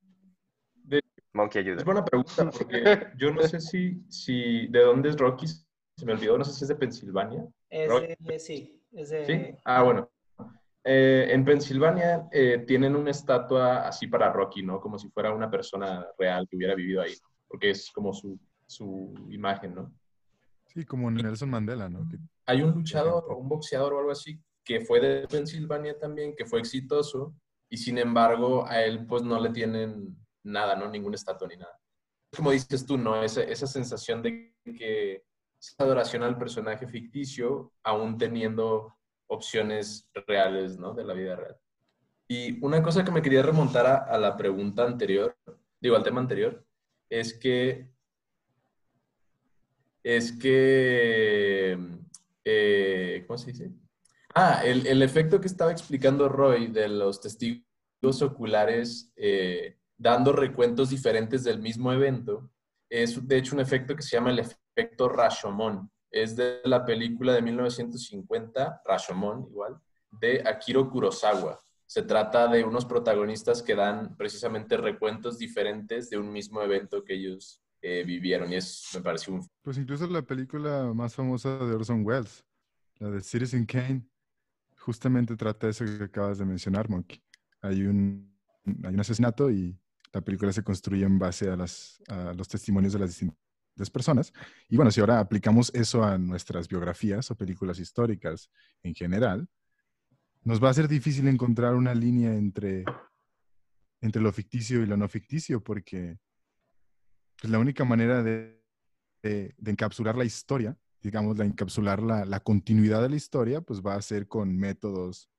[0.83, 1.01] De-
[1.33, 1.79] Monkey ayuda.
[1.79, 6.13] Es buena pregunta porque yo no sé si, si de dónde es Rocky, se me
[6.13, 7.47] olvidó, no sé si es de Pensilvania.
[7.69, 9.25] Es de- sí, es de...
[9.25, 9.55] ¿Sí?
[9.65, 10.09] Ah, bueno.
[10.83, 14.79] Eh, en Pensilvania eh, tienen una estatua así para Rocky, ¿no?
[14.79, 17.13] Como si fuera una persona real que hubiera vivido ahí,
[17.47, 19.93] porque es como su, su imagen, ¿no?
[20.67, 22.09] Sí, como Nelson Mandela, ¿no?
[22.45, 26.45] Hay un luchador o un boxeador o algo así que fue de Pensilvania también, que
[26.45, 27.33] fue exitoso,
[27.69, 30.89] y sin embargo a él pues no le tienen nada, ¿no?
[30.89, 31.75] Ninguna estatua ni nada.
[32.35, 33.21] Como dices tú, ¿no?
[33.21, 35.23] Esa, esa sensación de que
[35.77, 38.95] adoración al personaje ficticio, aún teniendo
[39.27, 40.93] opciones reales, ¿no?
[40.93, 41.57] De la vida real.
[42.27, 45.35] Y una cosa que me quería remontar a, a la pregunta anterior,
[45.79, 46.65] digo, al tema anterior,
[47.09, 47.89] es que
[50.03, 51.77] es que,
[52.45, 53.71] eh, ¿cómo se dice?
[54.33, 60.89] Ah, el, el efecto que estaba explicando Roy de los testigos oculares eh, dando recuentos
[60.89, 62.49] diferentes del mismo evento,
[62.89, 64.58] es de hecho un efecto que se llama el efecto
[64.97, 65.89] Rashomon.
[66.11, 69.79] Es de la película de 1950, Rashomon igual,
[70.11, 71.59] de Akiro Kurosawa.
[71.85, 77.15] Se trata de unos protagonistas que dan precisamente recuentos diferentes de un mismo evento que
[77.15, 79.39] ellos eh, vivieron y es, me pareció.
[79.61, 82.45] Pues incluso la película más famosa de Orson Welles,
[82.99, 84.05] la de Citizen Kane,
[84.77, 87.21] justamente trata eso que acabas de mencionar, Monkey.
[87.61, 88.35] Hay un,
[88.83, 89.79] hay un asesinato y
[90.13, 93.48] la película se construye en base a, las, a los testimonios de las distintas
[93.87, 94.33] personas.
[94.67, 98.49] Y bueno, si ahora aplicamos eso a nuestras biografías o películas históricas
[98.81, 99.47] en general,
[100.43, 102.85] nos va a ser difícil encontrar una línea entre,
[104.01, 106.17] entre lo ficticio y lo no ficticio, porque
[107.39, 108.63] pues, la única manera de,
[109.21, 113.81] de, de encapsular la historia, digamos, de encapsular la, la, continuidad de la historia, pues
[113.81, 115.29] va a ser con métodos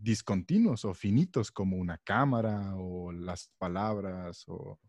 [0.00, 4.80] discontinuos o finitos, como una cámara o las palabras o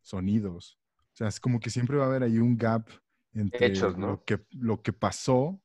[0.00, 0.79] sonidos.
[1.20, 2.88] Sea, es como que siempre va a haber ahí un gap
[3.34, 4.06] entre Hechos, ¿no?
[4.06, 5.62] lo, que, lo que pasó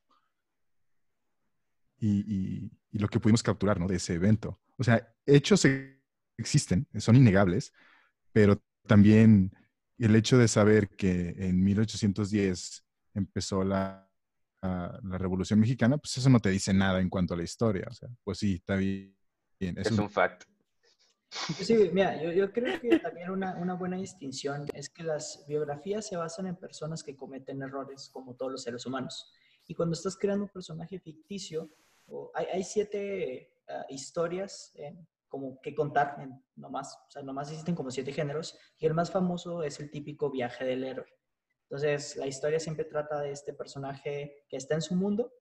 [1.98, 3.88] y, y, y, lo que pudimos capturar, ¿no?
[3.88, 4.60] De ese evento.
[4.76, 5.66] O sea, hechos
[6.36, 7.72] existen, son innegables,
[8.32, 9.50] pero también
[9.96, 14.06] el hecho de saber que en 1810 empezó la,
[14.60, 17.86] la, la, Revolución Mexicana, pues eso no te dice nada en cuanto a la historia.
[17.90, 19.16] O sea, pues sí, está bien.
[19.58, 20.44] Es, es un, un, fact.
[21.30, 26.46] Sí, mira, yo, creo que también una, buena distinción es que las biografías se basan
[26.46, 29.32] en personas que cometen errores, como todos los seres humanos.
[29.66, 31.70] Y cuando estás creando un personaje ficticio,
[32.34, 37.90] hay, siete uh, historias en, como que contar, en, nomás, o sea, nomás existen como
[37.90, 41.12] siete géneros, y el más famoso es el típico viaje del héroe.
[41.62, 45.32] Entonces, la historia siempre trata de este personaje que está en su mundo,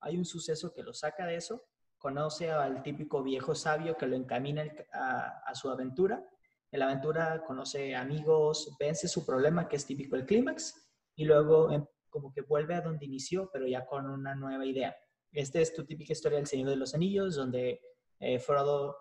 [0.00, 1.64] hay un suceso que lo saca de eso,
[2.00, 6.26] conoce al típico viejo sabio que lo encamina a, su aventura,
[6.72, 10.74] en la aventura conoce amigos, vence su problema, que es típico el clímax,
[11.14, 14.96] y luego eh, como que vuelve a donde inició, pero ya con una nueva idea.
[15.30, 17.80] Esta es tu típica historia del Señor de los Anillos, donde
[18.18, 18.96] eh, Frodo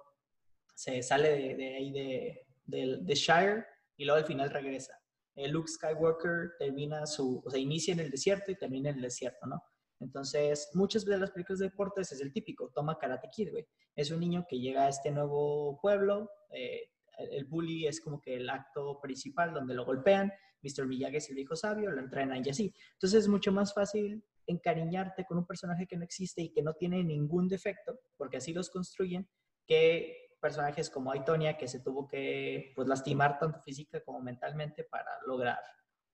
[0.76, 5.00] se sale de, ahí de, Shire y luego al final regresa.
[5.36, 9.04] Eh, Luke Skywalker termina su, o sea, inicia en el desierto y termina en el
[9.04, 9.64] desierto, ¿no?
[10.00, 13.68] Entonces, muchas de las películas de deportes es el típico, toma Karate Kid, güey.
[13.96, 18.36] Es un niño que llega a este nuevo pueblo, eh, el bully es como que
[18.36, 20.88] el acto principal donde lo golpean, Mr.
[20.88, 22.74] Miyagi es el viejo sabio, lo entrenan y así.
[22.94, 26.74] Entonces es mucho más fácil encariñarte con un personaje que no existe y que no
[26.74, 29.28] tiene ningún defecto, porque así los construyen,
[29.68, 35.12] que personajes como Aitonia, que se tuvo que pues, lastimar tanto física como mentalmente para
[35.28, 35.60] lograr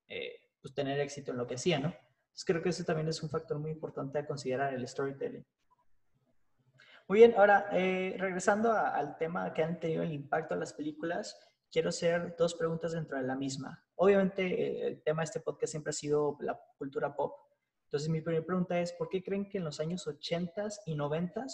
[0.07, 1.95] eh, pues, tener éxito en lo que hacía, ¿no?
[2.36, 5.46] Entonces creo que ese también es un factor muy importante a considerar el storytelling.
[7.08, 10.74] Muy bien, ahora eh, regresando a, al tema que han tenido el impacto de las
[10.74, 11.40] películas,
[11.72, 13.82] quiero hacer dos preguntas dentro de la misma.
[13.96, 17.38] Obviamente eh, el tema de este podcast siempre ha sido la cultura pop.
[17.86, 21.46] Entonces mi primera pregunta es, ¿por qué creen que en los años 80 y 90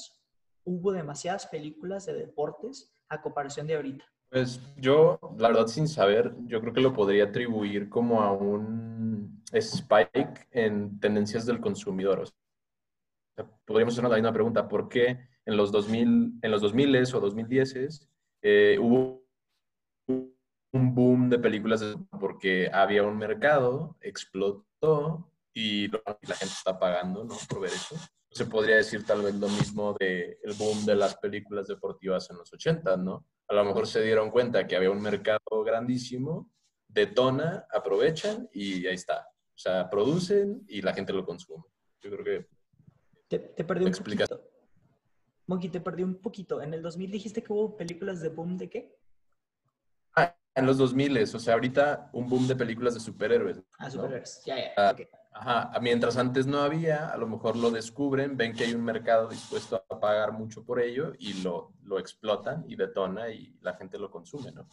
[0.64, 4.06] hubo demasiadas películas de deportes a comparación de ahorita?
[4.32, 8.91] Pues yo, la verdad, sin saber, yo creo que lo podría atribuir como a un
[9.54, 12.28] spike en tendencias del consumidor.
[13.66, 18.10] podríamos hacer la misma pregunta, ¿por qué en los 2000, en los 2000 o 2010
[18.44, 19.22] eh, hubo
[20.08, 21.84] un boom de películas
[22.20, 27.36] porque había un mercado, explotó y la gente está pagando ¿no?
[27.50, 27.96] por ver eso.
[28.30, 32.38] Se podría decir tal vez lo mismo del el boom de las películas deportivas en
[32.38, 33.26] los 80, ¿no?
[33.50, 36.50] A lo mejor se dieron cuenta que había un mercado grandísimo,
[36.88, 39.28] detona, aprovechan y ahí está.
[39.56, 41.64] O sea, producen y la gente lo consume.
[42.02, 42.48] Yo creo que...
[43.28, 44.52] Te, te perdí un poquito.
[45.48, 46.62] Monkey, te perdí un poquito.
[46.62, 48.98] En el 2000 dijiste que hubo películas de boom de qué?
[50.16, 53.62] Ah, en los 2000, o sea, ahorita un boom de películas de superhéroes.
[53.78, 54.72] Ah, superhéroes, ya, ya.
[54.78, 54.96] Ah,
[55.34, 59.30] ajá, mientras antes no había, a lo mejor lo descubren, ven que hay un mercado
[59.30, 63.98] dispuesto a pagar mucho por ello y lo, lo explotan y detona y la gente
[63.98, 64.68] lo consume, ¿no?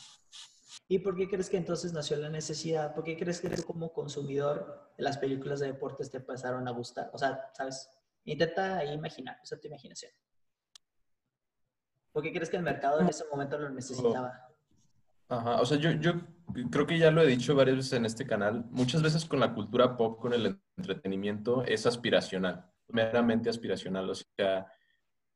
[0.87, 2.95] ¿Y por qué crees que entonces nació la necesidad?
[2.95, 7.11] ¿Por qué crees que como consumidor las películas de deportes te pasaron a gustar?
[7.13, 7.91] O sea, ¿sabes?
[8.25, 10.13] Intenta imaginar, usa tu imaginación.
[12.13, 14.49] ¿Por qué crees que el mercado en ese momento lo necesitaba?
[15.29, 16.15] Ajá, o sea, yo, yo
[16.71, 18.65] creo que ya lo he dicho varias veces en este canal.
[18.71, 24.09] Muchas veces con la cultura pop, con el entretenimiento, es aspiracional, meramente aspiracional.
[24.09, 24.67] O sea,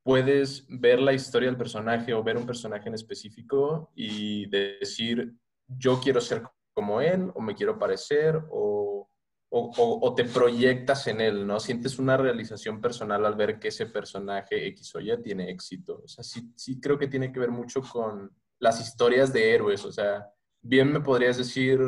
[0.03, 5.33] puedes ver la historia del personaje o ver un personaje en específico y decir,
[5.67, 6.43] yo quiero ser
[6.75, 9.09] como él, o me quiero parecer, o,
[9.51, 11.61] o, te proyectas en él, ¿no?
[11.61, 16.01] Sientes una realización personal al ver que ese personaje X o Y tiene éxito.
[16.05, 19.85] O sea, sí, sí creo que tiene que ver mucho con las historias de héroes.
[19.85, 20.27] O sea,
[20.63, 21.79] bien me podrías decir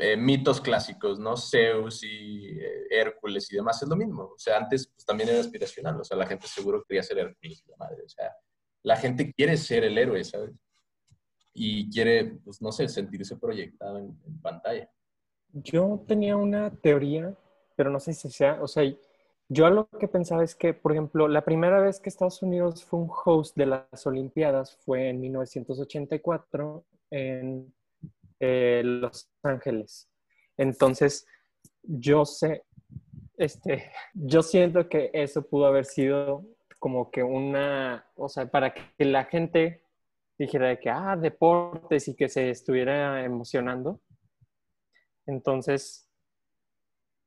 [0.00, 1.36] eh, mitos clásicos, ¿no?
[1.36, 4.24] Zeus y eh, Hércules y demás, es lo mismo.
[4.34, 6.00] O sea, antes pues, también era aspiracional.
[6.00, 8.02] O sea, la gente seguro quería ser Hércules y la madre.
[8.04, 8.34] O sea,
[8.82, 10.52] la gente quiere ser el héroe, ¿sabes?
[11.52, 14.90] Y quiere, pues no sé, sentirse proyectado en pantalla.
[15.52, 17.34] Yo tenía una teoría,
[17.76, 18.84] pero no sé si sea, o sea,
[19.48, 23.00] yo lo que pensaba es que, por ejemplo, la primera vez que Estados Unidos fue
[23.00, 27.74] un host de las Olimpiadas fue en 1984 en
[28.40, 30.08] eh, Los Ángeles.
[30.56, 31.26] Entonces,
[31.82, 32.64] yo sé,
[33.36, 36.44] este, yo siento que eso pudo haber sido
[36.78, 39.84] como que una, o sea, para que la gente
[40.38, 44.00] dijera de que, ah, deportes y que se estuviera emocionando
[45.30, 46.08] entonces,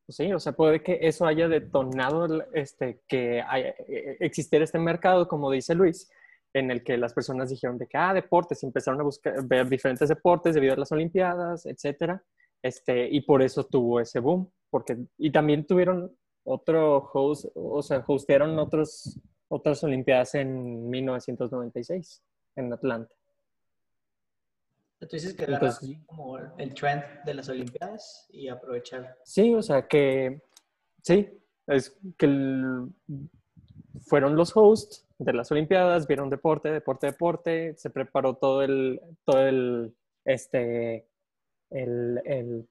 [0.05, 4.80] pues sí, o sea, puede que eso haya detonado este, que haya, eh, existiera este
[4.80, 6.11] mercado, como dice Luis,
[6.54, 9.68] en el que las personas dijeron de que, ah, deportes, y empezaron a buscar, ver
[9.68, 12.24] diferentes deportes debido a las Olimpiadas, etcétera,
[12.62, 18.04] este, y por eso tuvo ese boom, porque, y también tuvieron otro host, o sea,
[18.06, 22.24] hostearon otros, otras Olimpiadas en 1996,
[22.56, 23.14] en Atlanta.
[24.99, 25.60] Tú dices que era
[26.06, 29.18] como el trend de las Olimpiadas y aprovechar.
[29.24, 30.41] Sí, o sea que
[31.01, 31.30] sí,
[31.68, 32.28] es que
[34.02, 39.48] fueron los hosts de las Olimpiadas, vieron deporte, deporte, deporte, se preparó todo el, todo
[39.48, 41.08] el, este,
[41.70, 42.68] el,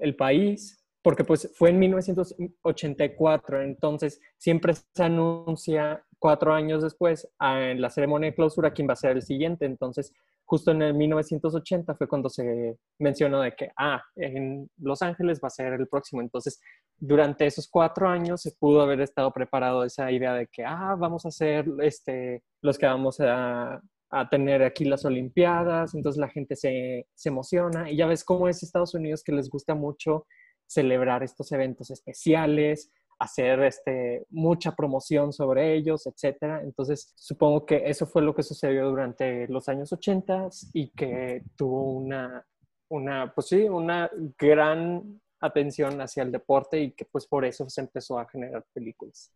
[0.00, 7.80] el, país, porque pues fue en 1984, entonces siempre se anuncia cuatro años después en
[7.80, 10.12] la ceremonia de clausura quién va a ser el siguiente, entonces
[10.44, 15.46] justo en el 1980 fue cuando se mencionó de que, ah, en Los Ángeles va
[15.46, 16.20] a ser el próximo.
[16.20, 16.60] Entonces,
[16.98, 21.24] durante esos cuatro años se pudo haber estado preparado esa idea de que, ah, vamos
[21.24, 23.80] a ser este, los que vamos a,
[24.10, 25.94] a tener aquí las Olimpiadas.
[25.94, 27.90] Entonces la gente se, se emociona.
[27.90, 30.26] Y ya ves cómo es Estados Unidos que les gusta mucho
[30.68, 36.62] celebrar estos eventos especiales, hacer este, mucha promoción sobre ellos, etcétera.
[36.62, 41.92] Entonces, supongo que eso fue lo que sucedió durante los años 80 y que tuvo
[41.92, 42.46] una,
[42.88, 44.08] una, pues sí, una
[44.38, 49.32] gran atención hacia el deporte y que pues por eso se empezó a generar películas.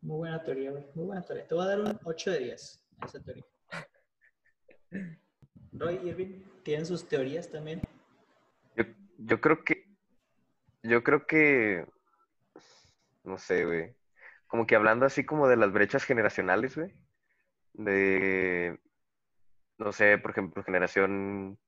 [0.00, 1.46] Muy buena teoría, muy buena teoría.
[1.46, 3.44] Te voy a dar un 8 de 10 a esa teoría.
[5.72, 7.82] Roy Irving, ¿tienen sus teorías también?
[8.76, 8.84] Yo,
[9.18, 9.87] yo creo que
[10.82, 11.86] yo creo que
[13.28, 13.94] no sé, güey.
[14.46, 16.94] Como que hablando así como de las brechas generacionales, güey.
[17.74, 18.80] De,
[19.78, 21.58] no sé, por ejemplo, generación,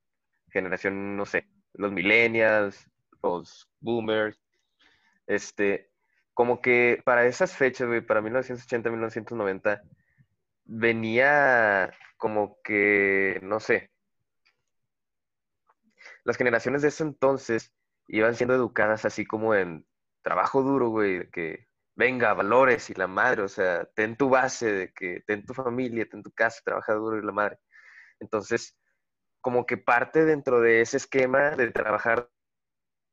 [0.49, 2.89] generación, no sé, los millennials,
[3.23, 4.41] los boomers.
[5.27, 5.91] Este,
[6.35, 9.83] como que para esas fechas, güey, para 1980, 1990,
[10.65, 13.91] venía como que, no sé,
[16.25, 17.73] las generaciones de ese entonces
[18.17, 19.87] iban siendo educadas así como en
[20.23, 24.93] trabajo duro, güey, que venga, valores y la madre, o sea, ten tu base de
[24.93, 27.59] que ten tu familia, ten tu casa, trabaja duro y la madre.
[28.21, 28.77] Entonces,
[29.41, 32.31] como que parte dentro de ese esquema de trabajar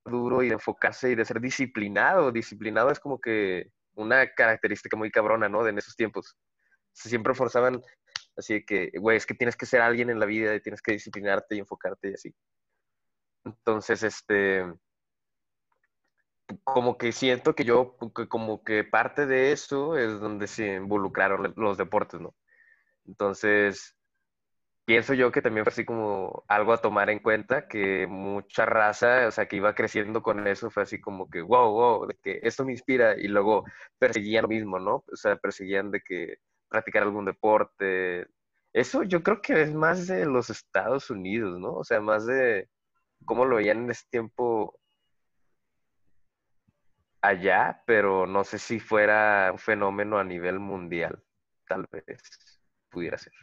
[0.05, 2.31] duro y enfocarse y de ser disciplinado.
[2.31, 5.63] Disciplinado es como que una característica muy cabrona, ¿no?
[5.63, 6.37] De en esos tiempos.
[6.93, 7.81] Se siempre forzaban
[8.37, 10.93] así que, güey, es que tienes que ser alguien en la vida y tienes que
[10.93, 12.35] disciplinarte y enfocarte y así.
[13.43, 14.63] Entonces, este,
[16.63, 17.97] como que siento que yo,
[18.29, 22.35] como que parte de eso es donde se involucraron los deportes, ¿no?
[23.05, 23.95] Entonces,
[24.85, 29.27] pienso yo que también fue así como algo a tomar en cuenta, que mucha raza,
[29.27, 32.65] o sea, que iba creciendo con eso, fue así como que, wow, wow, que esto
[32.65, 33.65] me inspira, y luego
[33.99, 35.03] perseguían lo mismo, ¿no?
[35.11, 36.37] O sea, perseguían de que
[36.69, 38.27] practicar algún deporte.
[38.73, 41.73] Eso yo creo que es más de los Estados Unidos, ¿no?
[41.73, 42.69] O sea, más de
[43.25, 44.79] cómo lo veían en ese tiempo
[47.21, 51.23] allá, pero no sé si fuera un fenómeno a nivel mundial,
[51.67, 52.21] tal vez
[52.89, 53.33] pudiera ser.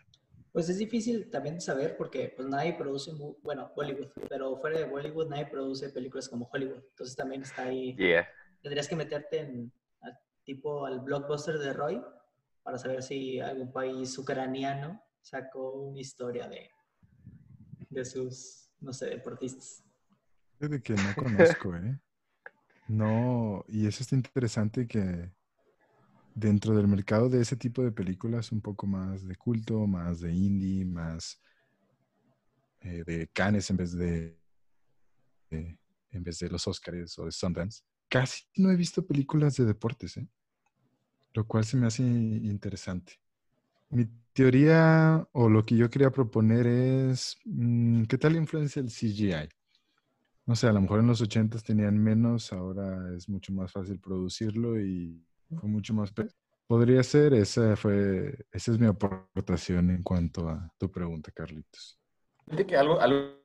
[0.53, 3.11] Pues es difícil también saber porque pues nadie produce,
[3.43, 6.83] bueno, Bollywood, pero fuera de Bollywood nadie produce películas como Hollywood.
[6.91, 7.97] Entonces también está ahí.
[8.63, 9.73] Tendrías que meterte en
[10.45, 12.05] tipo al blockbuster de Roy
[12.63, 16.71] para saber si algún país ucraniano sacó una historia de,
[17.91, 19.83] de sus, no sé, deportistas.
[20.61, 21.99] De que no conozco, ¿eh?
[22.87, 25.33] No, y eso está interesante que
[26.35, 30.33] dentro del mercado de ese tipo de películas un poco más de culto, más de
[30.33, 31.41] indie, más
[32.81, 34.39] eh, de Cannes en vez de,
[35.51, 37.83] en vez de los Oscars o de Sundance.
[38.09, 40.29] Casi no he visto películas de deportes, ¿eh?
[41.33, 43.15] lo cual se me hace interesante.
[43.91, 49.49] Mi teoría o lo que yo quería proponer es, mm, ¿qué tal influencia el CGI?
[50.47, 53.99] No sé, a lo mejor en los 80 tenían menos, ahora es mucho más fácil
[53.99, 55.25] producirlo y
[55.59, 56.13] fue mucho más...
[56.67, 61.99] Podría ser, esa fue, esa es mi aportación en cuanto a tu pregunta, Carlitos.
[62.45, 63.37] Fíjate que algo, algo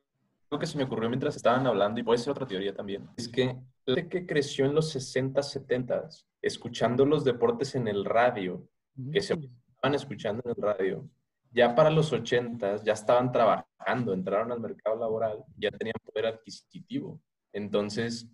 [0.58, 3.56] que se me ocurrió mientras estaban hablando, y puede ser otra teoría también, es que
[3.86, 6.08] la que creció en los 60, 70,
[6.42, 8.66] escuchando los deportes en el radio,
[9.12, 11.08] que se estaban escuchando en el radio,
[11.50, 17.20] ya para los 80 ya estaban trabajando, entraron al mercado laboral, ya tenían poder adquisitivo.
[17.52, 18.28] Entonces,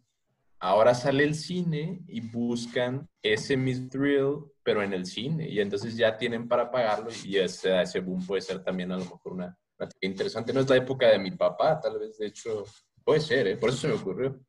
[0.58, 5.48] Ahora sale el cine y buscan ese mismo thrill, pero en el cine.
[5.48, 9.04] Y entonces ya tienen para pagarlo y ese, ese boom puede ser también a lo
[9.04, 9.58] mejor una,
[10.00, 10.54] interesante.
[10.54, 12.64] No es la época de mi papá, tal vez, de hecho,
[13.04, 13.56] puede ser, ¿eh?
[13.58, 14.40] por eso se me ocurrió.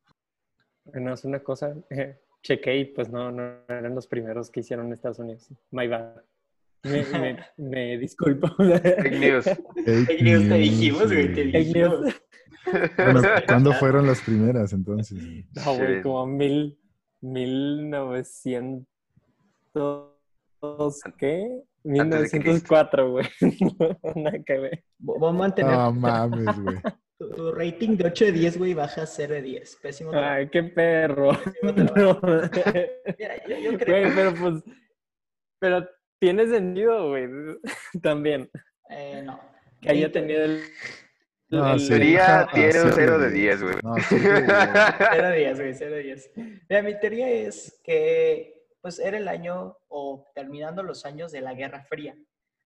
[0.84, 4.86] Bueno, es una cosa, eh, chequé y pues no, no eran los primeros que hicieron
[4.86, 5.52] en Estados Unidos.
[5.70, 6.22] My bad.
[6.84, 8.48] Me, me, disculpo.
[8.56, 9.44] Fake news.
[9.44, 12.14] Fake news te dijimos, güey, te dijimos.
[13.46, 15.18] ¿Cuándo fueron las primeras entonces?
[15.54, 16.78] No, güey, como mil,
[17.20, 18.86] mil novecientos,
[21.16, 21.62] ¿qué?
[21.84, 23.26] 1904, güey.
[24.14, 24.84] Nada que ver.
[24.98, 25.72] Vamos a mantener.
[25.72, 26.76] No mames, güey.
[27.18, 29.78] Tu, rating de 8 de 10, güey, baja a 0 de 10.
[29.82, 31.32] Pésimo Ay, qué perro.
[31.62, 32.20] No.
[33.18, 34.02] Mira, yo, yo creo...
[34.02, 34.62] Güey, pero pues...
[35.58, 35.88] Pero
[36.18, 37.28] tiene sentido, güey.
[38.02, 38.50] También.
[38.90, 39.40] Eh, no.
[39.80, 40.62] Que haya tenido el
[41.50, 43.76] no, sería, tiene un 0 de 10, güey.
[43.82, 44.48] No, 0
[45.30, 46.30] de 10, güey, 0 de 10.
[46.68, 51.54] Mira, mi teoría es que pues era el año o terminando los años de la
[51.54, 52.14] Guerra Fría.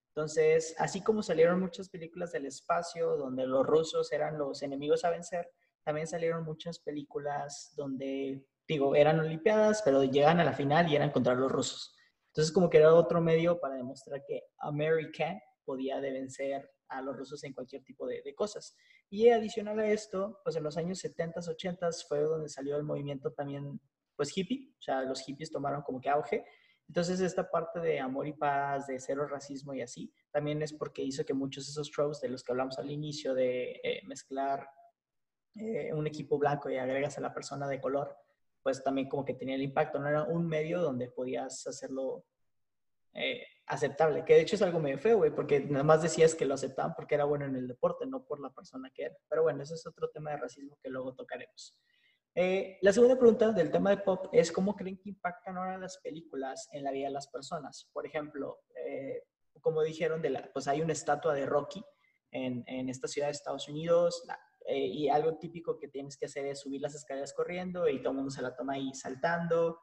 [0.08, 5.10] Entonces, así como salieron muchas películas del espacio donde los rusos eran los enemigos a
[5.10, 5.48] vencer,
[5.84, 11.10] también salieron muchas películas donde, digo, eran olimpiadas, pero llegan a la final y eran
[11.10, 11.96] contra los rusos.
[12.32, 17.14] Entonces, como que era otro medio para demostrar que America podía de vencer a los
[17.14, 18.74] rusos en cualquier tipo de, cosas.
[19.10, 23.32] Y adicional a esto, pues en los años 70, 80 fue donde salió el movimiento
[23.32, 23.78] también,
[24.16, 26.42] pues hippie, o sea, los hippies tomaron como que auge.
[26.88, 31.02] Entonces, esta parte de amor y paz, de cero racismo y así, también es porque
[31.02, 34.66] hizo que muchos de esos tropes de los que hablamos al inicio, de eh, mezclar
[35.54, 38.16] eh, un equipo blanco y agregas a la persona de color,
[38.62, 42.24] pues también como que tenía el impacto, no era un medio donde podías hacerlo
[43.14, 46.44] eh, aceptable, que de hecho es algo medio feo, güey, porque nada más decías que
[46.44, 49.16] lo aceptaban porque era bueno en el deporte, no por la persona que era.
[49.28, 51.78] Pero bueno, ese es otro tema de racismo que luego tocaremos.
[52.34, 55.98] Eh, la segunda pregunta del tema de pop es cómo creen que impactan ahora las
[55.98, 57.90] películas en la vida de las personas.
[57.92, 59.24] Por ejemplo, eh,
[59.60, 61.84] como dijeron, de la, pues hay una estatua de Rocky
[62.30, 64.24] en, en esta ciudad de Estados Unidos
[64.68, 68.42] y algo típico que tienes que hacer es subir las escaleras corriendo y todo el
[68.42, 69.78] la toma ahí saltando.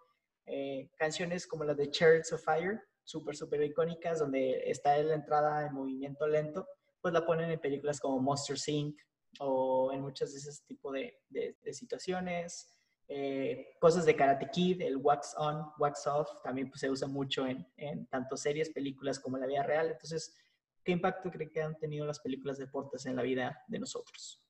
[0.97, 5.73] canciones como la de Chariots of Fire, súper, súper icónicas, donde está la entrada en
[5.73, 6.67] movimiento lento,
[7.01, 8.99] pues la ponen en películas como Monster Inc.
[9.39, 12.75] o en muchas de ese tipo de, de, situaciones.
[13.07, 17.47] Eh, cosas de Karate Kid, el wax on, wax off, también pues, se usa mucho
[17.47, 19.89] en, en tanto series, películas como la vida real.
[19.89, 20.35] Entonces,
[20.83, 24.45] ¿qué impacto creen que han tenido las películas de deportes en la vida de nosotros?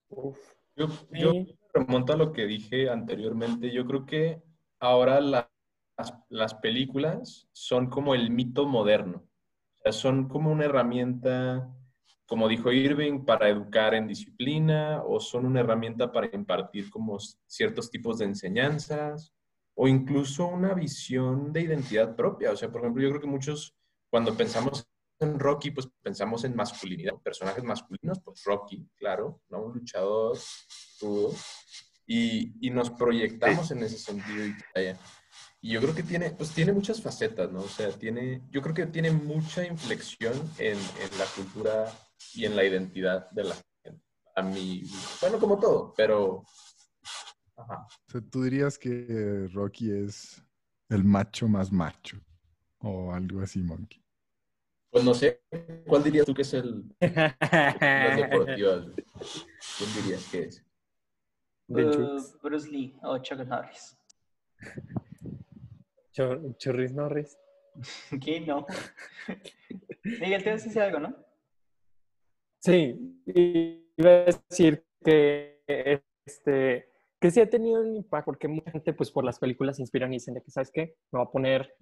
[0.75, 1.33] Yo, yo
[1.73, 3.71] remonto a lo que dije anteriormente.
[3.71, 4.41] Yo creo que
[4.79, 5.49] ahora la
[6.29, 9.25] las películas son como el mito moderno.
[9.79, 11.69] O sea, son como una herramienta,
[12.25, 17.89] como dijo Irving, para educar en disciplina o son una herramienta para impartir como ciertos
[17.89, 19.33] tipos de enseñanzas
[19.75, 22.51] o incluso una visión de identidad propia.
[22.51, 23.75] O sea, por ejemplo, yo creo que muchos,
[24.09, 24.85] cuando pensamos
[25.19, 29.63] en Rocky, pues pensamos en masculinidad, personajes masculinos, pues Rocky, claro, ¿no?
[29.63, 30.37] Un luchador,
[30.99, 31.33] todo.
[32.05, 34.45] Y, y nos proyectamos en ese sentido.
[34.45, 34.55] Y,
[35.61, 37.59] y yo creo que tiene, pues tiene muchas facetas, ¿no?
[37.59, 41.91] O sea, tiene, yo creo que tiene mucha inflexión en, en la cultura
[42.33, 44.01] y en la identidad de la gente.
[44.35, 44.83] A mí,
[45.21, 46.43] bueno, como todo, pero
[47.59, 47.85] Ajá.
[48.07, 50.41] O sea, tú dirías que Rocky es
[50.87, 52.17] el macho más macho
[52.79, 53.98] o algo así, Monkey.
[54.91, 55.41] Pues no sé,
[55.85, 58.87] ¿cuál dirías tú que es el las deportivas?
[59.77, 60.65] ¿Quién dirías que es?
[61.67, 63.95] Uh, Bruce Lee o Chuck Norris.
[66.57, 67.37] Churris Norris.
[68.23, 68.41] ¿Qué?
[68.41, 68.65] No.
[70.03, 71.15] Miguel, te vas a decir algo, ¿no?
[72.59, 73.23] Sí,
[73.95, 75.61] iba a decir que
[76.25, 79.81] este que sí ha tenido un impacto, porque mucha gente, pues por las películas se
[79.81, 80.95] inspiran y dicen de que, ¿sabes qué?
[81.11, 81.75] Me voy a poner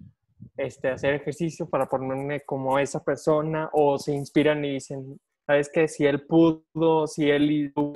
[0.56, 5.88] este, hacer ejercicio para ponerme como esa persona, o se inspiran y dicen, ¿sabes qué?
[5.88, 7.92] Si él pudo, si él hizo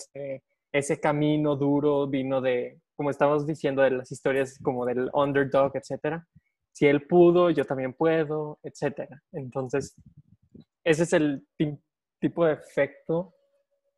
[0.73, 6.27] ese camino duro, vino de, como estamos diciendo, de las historias como del underdog, etcétera.
[6.73, 9.23] Si él pudo, yo también puedo, etcétera.
[9.33, 9.95] Entonces,
[10.85, 11.47] ese es el
[12.21, 13.35] tipo de efecto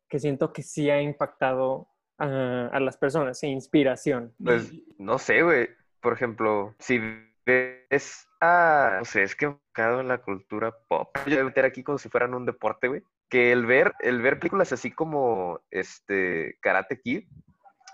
[0.09, 1.87] que siento que sí ha impactado
[2.17, 4.33] a, las personas, inspiración.
[4.43, 5.69] Pues no sé, güey.
[6.01, 6.99] Por ejemplo, si
[7.45, 11.65] ves a, no sé, es que enfocado en la cultura pop, yo voy a meter
[11.65, 13.03] aquí como si fueran un deporte, güey.
[13.29, 17.23] Que el ver, el ver películas así como este Karate Kid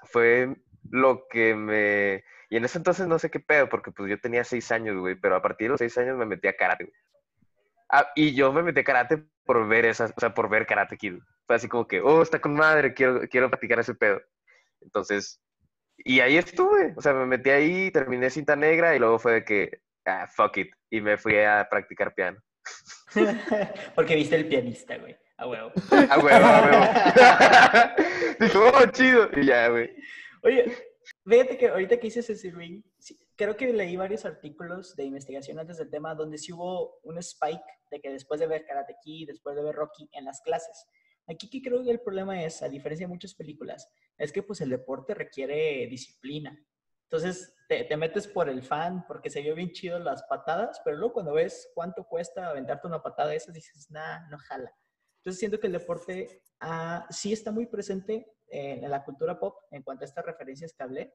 [0.04, 0.56] fue
[0.90, 2.24] lo que me...
[2.50, 5.16] Y en ese entonces no sé qué pedo, porque pues yo tenía seis años, güey,
[5.16, 6.96] pero a partir de los seis años me metí a karate, güey.
[7.90, 10.98] Ah, y yo me metí a karate por ver esas, o sea, por ver Karate
[10.98, 11.20] Kid.
[11.46, 14.22] Fue así como que, oh, está con madre, quiero, quiero practicar ese pedo.
[14.82, 15.42] Entonces,
[16.04, 19.46] y ahí estuve, o sea, me metí ahí, terminé cinta negra y luego fue de
[19.46, 22.40] que, ah, fuck it, y me fui a practicar piano.
[23.96, 25.72] Porque viste el pianista, güey, a huevo.
[26.10, 26.86] A huevo, a huevo.
[28.40, 29.90] Dijo, oh, chido, y ya, güey.
[30.44, 30.72] Oye,
[31.26, 32.84] fíjate que ahorita que hice ese ring,
[33.36, 37.62] creo que leí varios artículos de investigación antes del tema donde sí hubo un spike
[37.90, 40.88] de que después de ver Karate Kid, después de ver Rocky en las clases.
[41.28, 44.62] Aquí que creo que el problema es, a diferencia de muchas películas, es que pues
[44.62, 46.58] el deporte requiere disciplina.
[47.04, 50.98] Entonces te, te metes por el fan porque se vio bien chido las patadas, pero
[50.98, 54.74] luego cuando ves cuánto cuesta aventarte una patada de esas, dices, nah, no jala.
[55.18, 59.58] Entonces siento que el deporte ah, sí está muy presente en, en la cultura pop
[59.72, 61.14] en cuanto a estas referencias que hablé,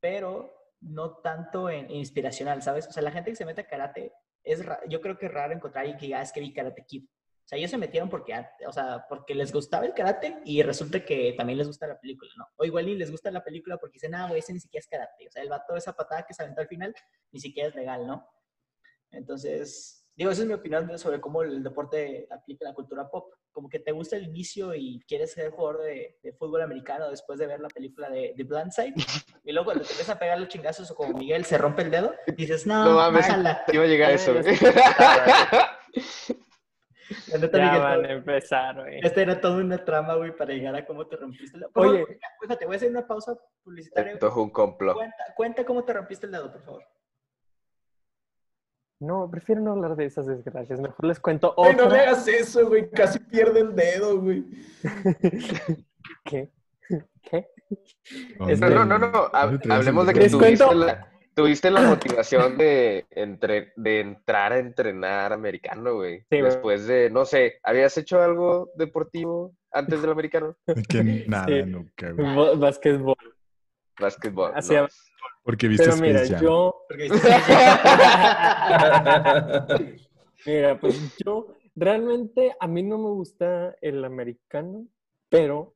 [0.00, 2.86] pero no tanto en, inspiracional, ¿sabes?
[2.88, 4.12] O sea, la gente que se mete a karate,
[4.44, 6.84] es yo creo que es raro encontrar alguien que diga, ah, es que vi Karate
[6.84, 7.06] Kid.
[7.44, 10.62] O sea, ellos se metieron porque, ah, o sea, porque les gustaba el karate y
[10.62, 12.46] resulta que también les gusta la película, ¿no?
[12.56, 15.28] O igual les gusta la película porque dicen, ah, güey, ese ni siquiera es karate.
[15.28, 16.94] O sea, el vato, esa patada que se aventó al final,
[17.30, 18.26] ni siquiera es legal, ¿no?
[19.10, 23.32] Entonces, Digo, esa es mi opinión sobre cómo el deporte aplica la cultura pop.
[23.50, 27.46] Como que te gusta el inicio y quieres ser jugador de, fútbol americano después de
[27.46, 28.94] ver la película de, de Blindside.
[29.44, 31.90] Y luego cuando te empiezas a pegar los chingazos o como Miguel se rompe el
[31.90, 33.26] dedo, dices, no, no mames,
[33.72, 34.34] iba a llegar a eso.
[37.52, 39.00] Ya van a empezar, güey.
[39.02, 41.70] Esta era toda una trama, güey, para llegar a cómo te rompiste el dedo.
[41.74, 44.14] Oye, fíjate, voy a hacer una pausa publicitaria.
[44.14, 44.94] Esto es un complot.
[44.94, 46.84] Cuenta, cuenta cómo te rompiste el dedo, por favor.
[49.00, 50.80] No, prefiero no hablar de esas desgracias.
[50.80, 51.70] Mejor les cuento otra.
[51.70, 52.88] Ay, no me hagas eso, güey.
[52.88, 54.44] Casi pierde el dedo, güey.
[56.24, 56.52] ¿Qué?
[57.22, 57.48] ¿Qué?
[58.38, 59.30] No, no, no, no.
[59.32, 65.94] Hablemos de que tuviste la, tuviste la, motivación de, entre, de entrar a entrenar americano,
[65.94, 66.20] güey.
[66.30, 70.56] Sí, Después de, no sé, ¿habías hecho algo deportivo antes del americano?
[70.88, 71.62] Que nada, sí.
[71.64, 72.56] nunca, güey.
[72.56, 73.16] Básquetbol.
[74.00, 74.52] Básquetbol.
[74.54, 74.88] Hacía, no.
[75.44, 76.84] Porque viste Pero mira, yo...
[80.46, 84.86] mira, pues yo realmente a mí no me gusta el americano,
[85.28, 85.74] pero...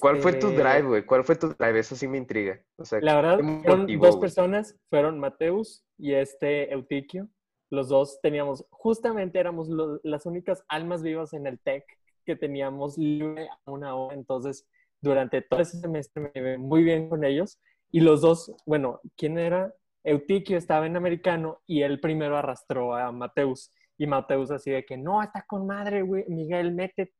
[0.00, 1.04] ¿Cuál fue tu drive, güey?
[1.04, 1.78] ¿Cuál fue tu drive?
[1.78, 2.60] Eso sí me intriga.
[2.76, 7.28] O sea, la verdad, fueron dos personas, fueron Mateus y este Eutiquio.
[7.70, 9.68] Los dos teníamos, justamente éramos
[10.02, 11.84] las únicas almas vivas en el TEC
[12.24, 14.14] que teníamos libre a una hora.
[14.14, 14.66] Entonces,
[15.00, 17.60] durante todo ese semestre me llevé muy bien con ellos.
[17.90, 19.74] Y los dos, bueno, ¿quién era?
[20.04, 23.72] Eutiquio estaba en americano y él primero arrastró a Mateus.
[23.98, 27.12] Y Mateus así de que, no, está con madre, güey, Miguel, métete,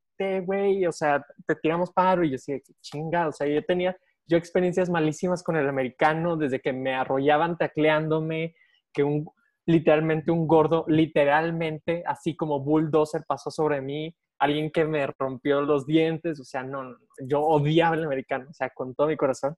[0.44, 2.24] güey, o sea, te tiramos paro.
[2.24, 3.96] Y yo así de que, chinga, o sea, yo tenía,
[4.26, 8.54] yo experiencias malísimas con el americano, desde que me arrollaban tacleándome,
[8.92, 9.28] que un,
[9.66, 15.86] literalmente un gordo, literalmente, así como bulldozer pasó sobre mí, alguien que me rompió los
[15.86, 16.96] dientes, o sea, no,
[17.26, 19.56] yo odiaba el americano, o sea, con todo mi corazón.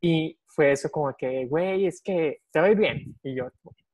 [0.00, 3.14] Y fue eso como que, güey, es que te va bien.
[3.22, 3.48] Y yo,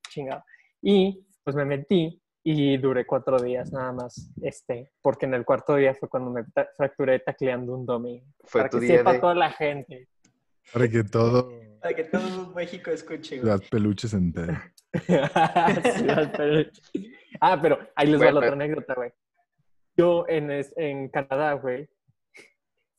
[0.09, 0.43] chingado.
[0.81, 5.77] Y pues me metí y duré cuatro días nada más, este, porque en el cuarto
[5.77, 8.23] día fue cuando me ta- fracturé tacleando un domi.
[8.45, 9.19] Fue Para tu que día sepa de...
[9.21, 10.09] toda la gente.
[10.73, 13.49] Para que todo Para que todo México escuche, güey.
[13.49, 14.59] las peluches se entere.
[15.07, 16.83] Sí, al peluche.
[17.41, 19.13] ah, pero ahí les va Güey, la otra anécdota, güey.
[19.97, 21.89] Yo en, es- en Canadá, güey,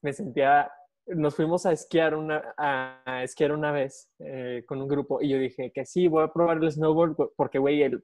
[0.01, 0.71] me sentía,
[1.07, 5.29] nos fuimos a esquiar una, a, a esquiar una vez eh, con un grupo y
[5.29, 8.03] yo dije que sí, voy a probar el snowboard porque, güey, el,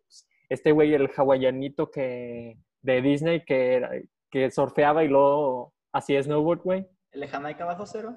[0.49, 3.91] este güey, el hawaianito que, de Disney que, era-
[4.31, 6.85] que surfeaba y luego hacía snowboard, güey.
[7.11, 8.15] ¿El de Jamaica bajo cero?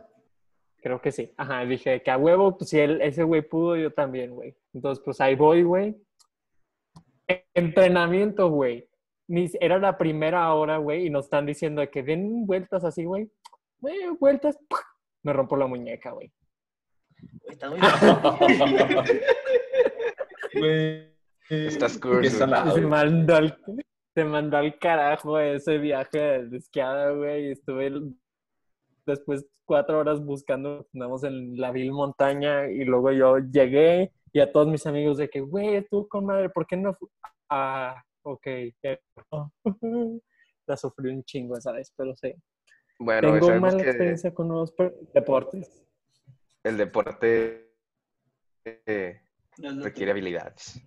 [0.83, 1.33] Creo que sí.
[1.37, 4.57] Ajá, dije que a huevo, pues si él, ese güey pudo, yo también, güey.
[4.74, 5.97] Entonces, pues ahí voy, güey.
[7.55, 8.89] Entrenamiento, güey.
[9.61, 13.30] Era la primera hora, güey, y nos están diciendo que den vueltas así, güey.
[13.78, 14.59] Güey, vueltas.
[15.22, 16.33] Me rompo la muñeca, güey.
[17.49, 17.80] Estás muy
[20.55, 21.12] Güey.
[21.53, 22.30] Estás Qué curso.
[22.74, 23.59] Se mandó al,
[24.14, 27.48] se mandó al carajo ese viaje de esquiada, güey.
[27.48, 27.92] y Estuve
[29.05, 34.50] después cuatro horas buscando, andamos en la vil montaña y luego yo llegué y a
[34.50, 36.94] todos mis amigos de que, güey, estuvo con madre, ¿por qué no?
[36.94, 37.11] fu-?"
[37.50, 38.46] Ah, ok.
[40.66, 41.92] La sufrí un chingo, ¿sabes?
[41.94, 42.34] Pero sí.
[42.98, 44.72] Bueno, Tengo mala que experiencia con nuevos
[45.12, 45.84] deportes.
[46.64, 47.74] el deporte
[48.64, 49.20] eh,
[49.59, 50.80] No requiere habilidades.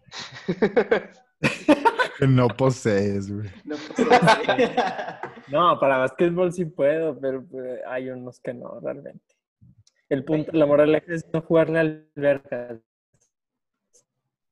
[2.28, 3.50] No posees, güey.
[3.66, 3.76] No
[4.08, 9.36] pasa No, para básquetbol sí puedo, pero pues, hay unos que no, realmente.
[10.10, 12.80] El punto, la moraleja es no jugarle al alberca.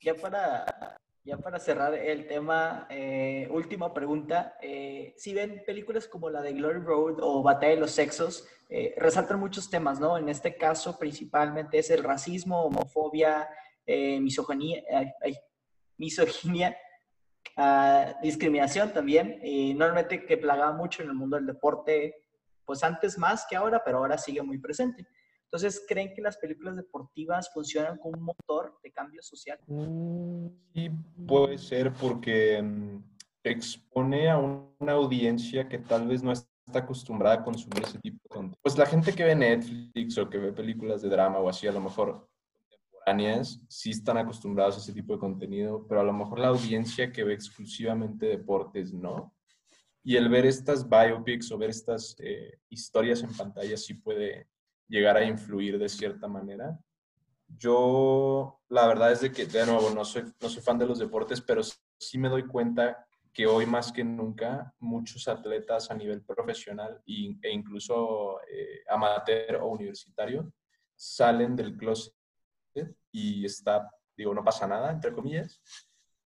[0.02, 4.56] Ya para, ya para cerrar el tema, eh, última pregunta.
[4.62, 8.94] eh, si ven películas como la de Glory Road o Batalla de los Sexos, eh,
[8.98, 10.18] resaltan muchos temas, ¿no?
[10.18, 13.48] En este caso, principalmente es el racismo, homofobia,
[13.86, 14.82] eh, misoginia,
[15.98, 16.76] misoginia
[17.58, 19.40] ah, discriminación también.
[19.44, 22.16] eh, normalmente que plagaba mucho en el mundo del deporte,
[22.66, 25.06] pues antes más que ahora, pero ahora sigue muy presente.
[25.46, 29.60] Entonces, ¿creen que las películas deportivas funcionan como un motor de cambio social?
[29.68, 30.90] Mm, Sí,
[31.28, 32.98] puede ser porque mm,
[33.44, 38.18] expone a un- una audiencia que tal vez no está acostumbrada a consumir ese tipo
[38.24, 38.58] de contenido.
[38.64, 41.72] Pues la gente que ve Netflix o que ve películas de drama o así, a
[41.72, 42.28] lo mejor
[43.04, 47.12] contemporáneas, sí están acostumbrados a ese tipo de contenido, pero a lo mejor la audiencia
[47.12, 49.34] que ve exclusivamente deportes no.
[50.04, 54.48] Y el ver estas biopics o ver estas eh, historias en pantalla sí puede
[54.88, 56.78] llegar a influir de cierta manera.
[57.48, 61.00] Yo, la verdad es de que, de nuevo, no soy, no soy fan de los
[61.00, 61.62] deportes, pero
[61.98, 67.52] sí me doy cuenta que hoy más que nunca muchos atletas a nivel profesional e
[67.52, 70.52] incluso eh, amateur o universitario
[70.96, 72.14] salen del closet
[73.12, 75.62] y está, digo, no pasa nada, entre comillas,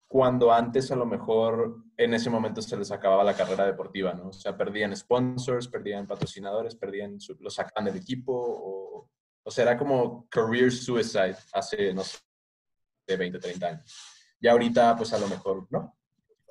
[0.07, 4.27] cuando antes a lo mejor en ese momento se les acababa la carrera deportiva, ¿no?
[4.29, 9.09] O sea, perdían sponsors, perdían patrocinadores, perdían, su- los sacaban del equipo o,
[9.43, 12.19] o sea, era como career suicide hace, no sé,
[13.07, 13.97] de 20, 30 años.
[14.39, 15.97] Y ahorita, pues a lo mejor no.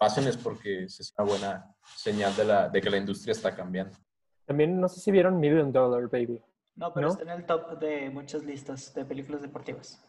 [0.00, 3.96] Hacen es porque es una buena señal de, la, de que la industria está cambiando.
[4.44, 6.42] También no sé si vieron Million Dollar Baby.
[6.74, 7.12] No, pero ¿No?
[7.12, 10.00] está en el top de muchas listas de películas deportivas.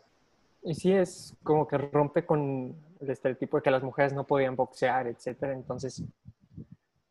[0.64, 4.55] Y sí es como que rompe con el estereotipo de que las mujeres no podían
[4.55, 5.53] boxear, etcétera.
[5.53, 6.03] Entonces,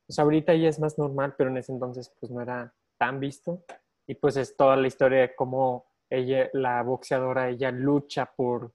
[0.06, 3.62] pues ahorita ya es más normal, pero en ese entonces pues no era tan visto.
[4.06, 8.72] Y pues es toda la historia de cómo ella, la boxeadora, ella lucha por,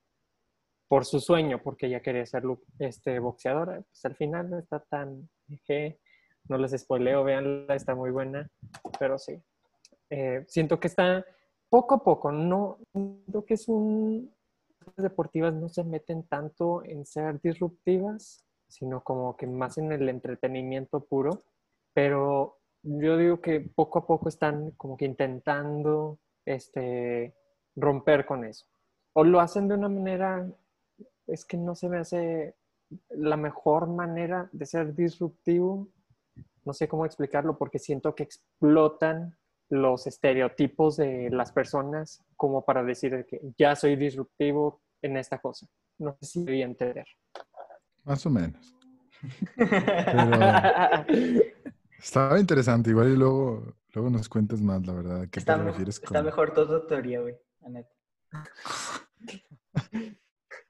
[0.88, 2.43] por su sueño, porque ella quería ser
[2.78, 3.82] este, boxeadora.
[3.82, 5.28] Pues al final no está tan...
[5.47, 5.99] jeje.
[6.49, 8.49] No les spoileo, véanla, está muy buena.
[8.99, 9.41] Pero sí.
[10.10, 11.26] Eh, siento que está
[11.70, 14.32] poco a poco, no siento que es un
[14.95, 20.08] las deportivas no se meten tanto en ser disruptivas, sino como que más en el
[20.10, 21.43] entretenimiento puro,
[21.93, 27.36] pero yo digo que poco a poco están como que intentando este,
[27.76, 28.66] romper con eso.
[29.14, 30.47] O lo hacen de una manera,
[31.26, 32.55] es que no se me hace
[33.10, 35.88] la mejor manera de ser disruptivo,
[36.64, 39.38] no sé cómo explicarlo, porque siento que explotan
[39.70, 45.68] los estereotipos de las personas como para decir que ya soy disruptivo en esta cosa.
[45.99, 47.05] No sé si voy a entender.
[48.03, 48.74] Más o menos.
[49.55, 51.05] Pero
[51.99, 52.89] estaba interesante.
[52.91, 55.28] Igual y luego Luego nos cuentas más, la verdad.
[55.32, 57.36] ¿Qué Está, te me- refieres está con- mejor toda teoría, güey.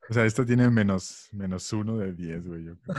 [0.09, 2.63] O sea, esto tiene menos, menos uno de 10, güey.
[2.63, 2.95] yo creo.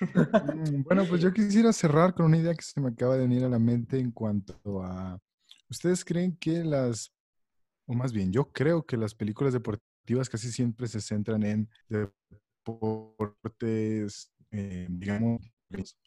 [0.56, 3.44] Mm, bueno, pues yo quisiera cerrar con una idea que se me acaba de venir
[3.44, 5.16] a la mente en cuanto a...
[5.70, 7.14] ¿Ustedes creen que las...
[7.86, 11.70] O más bien, yo creo que las películas deportivas casi siempre se centran en
[12.64, 15.40] deportes, eh, digamos,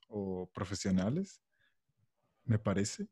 [0.07, 1.41] o profesionales,
[2.43, 3.07] me parece.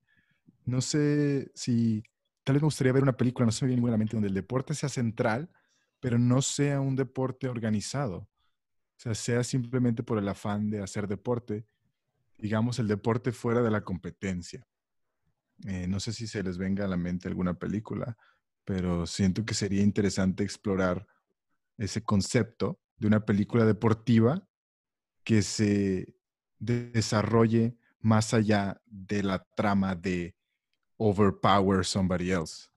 [0.66, 2.04] No sé si...
[2.44, 4.34] Tal vez me gustaría ver una película, no se me viene ninguna mente, donde el
[4.34, 5.50] deporte sea central,
[6.00, 8.18] pero no sea un deporte organizado.
[8.18, 8.30] O
[8.98, 11.66] sea, sea simplemente por el afán de hacer deporte,
[12.38, 14.68] digamos, el deporte fuera de la competencia.
[15.68, 18.18] Eh, no sé si se les venga a la mente alguna película,
[18.66, 21.06] pero siento que sería interesante explorar
[21.78, 24.48] ese concepto de una película deportiva
[25.24, 26.16] que se
[26.60, 30.36] de- desarrolle más allá de la trama de
[30.98, 32.70] overpower somebody else.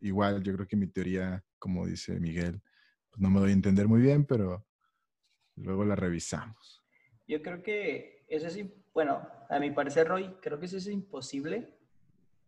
[0.00, 2.60] Igual, yo creo que mi teoría, como dice Miguel,
[3.10, 4.64] pues no me doy a entender muy bien, pero
[5.56, 6.82] luego la revisamos.
[7.26, 8.58] Yo creo que eso es,
[8.94, 11.77] bueno, a mi parecer, Roy, creo que eso es imposible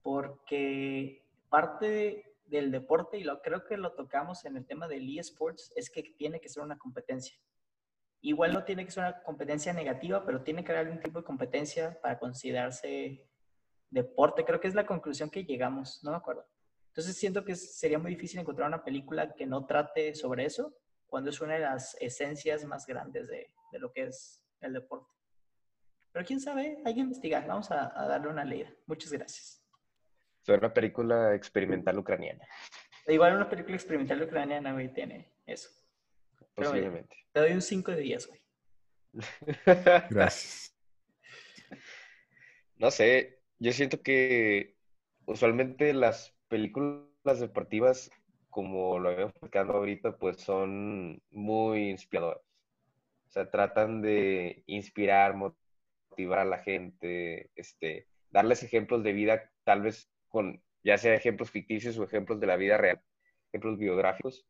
[0.02, 5.72] porque parte del deporte, y lo creo que lo tocamos en el tema del eSports,
[5.76, 7.36] es que tiene que ser una competencia.
[8.22, 11.24] Igual no tiene que ser una competencia negativa, pero tiene que haber algún tipo de
[11.24, 13.26] competencia para considerarse
[13.88, 14.44] deporte.
[14.44, 16.46] Creo que es la conclusión que llegamos, no me acuerdo.
[16.88, 20.74] Entonces siento que sería muy difícil encontrar una película que no trate sobre eso,
[21.06, 25.08] cuando es una de las esencias más grandes de, de lo que es el deporte.
[26.12, 27.46] Pero quién sabe, hay que investigar.
[27.46, 28.70] Vamos a, a darle una leída.
[28.86, 29.59] Muchas gracias.
[30.42, 32.46] Fue una película experimental ucraniana,
[33.06, 35.68] Igual una película experimental ucraniana, güey, tiene eso.
[36.54, 37.16] Pero posiblemente.
[37.32, 38.40] te doy un 5 de 10, güey.
[40.10, 40.76] Gracias.
[42.76, 44.76] No sé, yo siento que
[45.26, 48.10] usualmente las películas deportivas,
[48.48, 52.42] como lo habíamos platicado ahorita, pues son muy inspiradoras.
[53.28, 59.82] O sea, tratan de inspirar, motivar a la gente, este, darles ejemplos de vida, tal
[59.82, 63.00] vez con, ya sea ejemplos ficticios o ejemplos de la vida real,
[63.48, 64.46] ejemplos biográficos,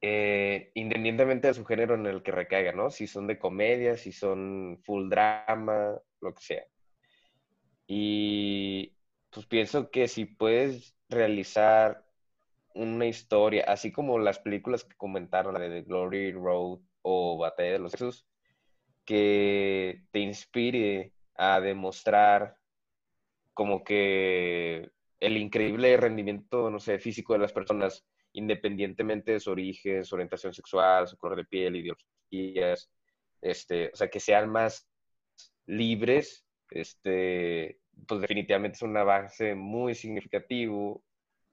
[0.00, 2.90] eh, independientemente de su género en el que recaiga, ¿no?
[2.90, 6.64] Si son de comedia, si son full drama, lo que sea.
[7.86, 8.94] Y
[9.30, 12.04] pues pienso que si puedes realizar
[12.74, 17.72] una historia, así como las películas que comentaron, la de The Glory Road o Batalla
[17.72, 18.26] de los Sexos,
[19.04, 22.56] que te inspire a demostrar
[23.54, 24.90] como que
[25.20, 30.52] el increíble rendimiento, no sé, físico de las personas, independientemente de su origen, su orientación
[30.54, 32.90] sexual, su color de piel, ideologías,
[33.40, 34.88] este, o sea, que sean más
[35.66, 41.04] libres, este, pues definitivamente es un avance muy significativo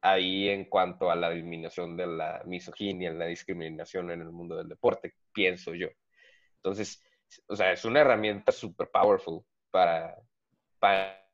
[0.02, 4.70] ahí en cuanto a la disminución de la misoginia, la discriminación en el mundo del
[4.70, 5.90] deporte, pienso yo.
[6.56, 7.04] Entonces,
[7.48, 10.16] o sea, es una herramienta super powerful para,
[10.80, 11.29] para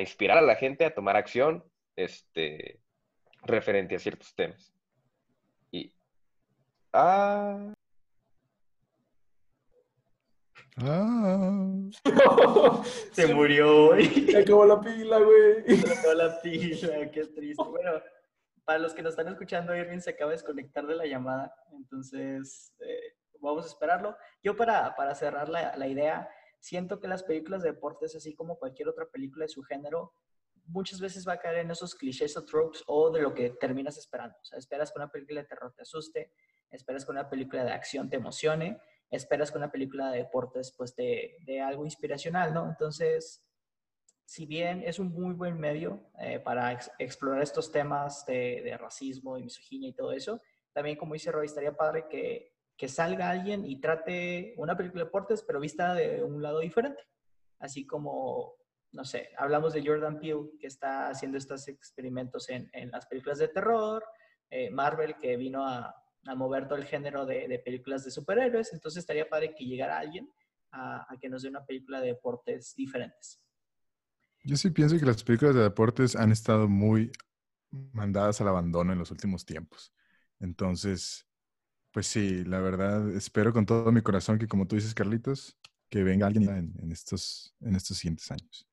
[0.00, 1.64] inspirar a la gente a tomar acción
[1.96, 2.80] este,
[3.42, 4.72] referente a ciertos temas.
[5.70, 5.92] Y,
[6.92, 7.72] ah,
[10.78, 11.76] Ah,
[13.12, 14.06] Se murió, güey.
[14.06, 15.76] Se acabó la pila, güey.
[15.76, 17.62] Se acabó la pila, qué triste.
[17.62, 18.00] Bueno,
[18.64, 22.72] para los que nos están escuchando, Irving se acaba de desconectar de la llamada, entonces
[22.80, 24.16] eh, vamos a esperarlo.
[24.42, 26.28] Yo para, para cerrar la, la idea,
[26.62, 30.14] siento que las películas de deportes, así como cualquier otra película de su género,
[30.66, 33.98] muchas veces va a caer en esos clichés o tropes o de lo que terminas
[33.98, 34.36] esperando.
[34.40, 36.32] O sea, esperas que una película de terror te asuste,
[36.70, 40.94] esperas que una película de acción te emocione, esperas que una película de deportes pues
[40.94, 42.68] te dé algo inspiracional, ¿no?
[42.68, 43.44] Entonces,
[44.24, 48.78] si bien es un muy buen medio eh, para ex- explorar estos temas de, de
[48.78, 50.40] racismo y misoginia y todo eso,
[50.72, 52.51] también como dice Roy, estaría padre que,
[52.82, 57.00] que salga alguien y trate una película de deportes, pero vista de un lado diferente.
[57.60, 58.54] Así como,
[58.90, 63.38] no sé, hablamos de Jordan Peele, que está haciendo estos experimentos en, en las películas
[63.38, 64.04] de terror,
[64.50, 65.94] eh, Marvel, que vino a,
[66.26, 69.96] a mover todo el género de, de películas de superhéroes, entonces estaría padre que llegara
[69.96, 70.28] alguien
[70.72, 73.40] a, a que nos dé una película de deportes diferentes.
[74.42, 77.12] yo sí pienso que las películas de deportes han estado muy
[77.92, 79.94] mandadas al abandono en los últimos tiempos.
[80.40, 81.28] Entonces,
[81.92, 85.56] pues sí, la verdad, espero con todo mi corazón que, como tú dices, Carlitos,
[85.90, 88.66] que venga alguien en, estos, en estos siguientes años.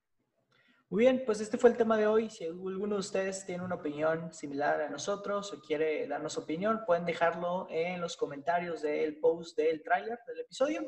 [0.89, 2.29] Muy bien, pues este fue el tema de hoy.
[2.29, 7.05] Si alguno de ustedes tiene una opinión similar a nosotros o quiere darnos opinión, pueden
[7.05, 10.81] dejarlo en los comentarios del post del tráiler del episodio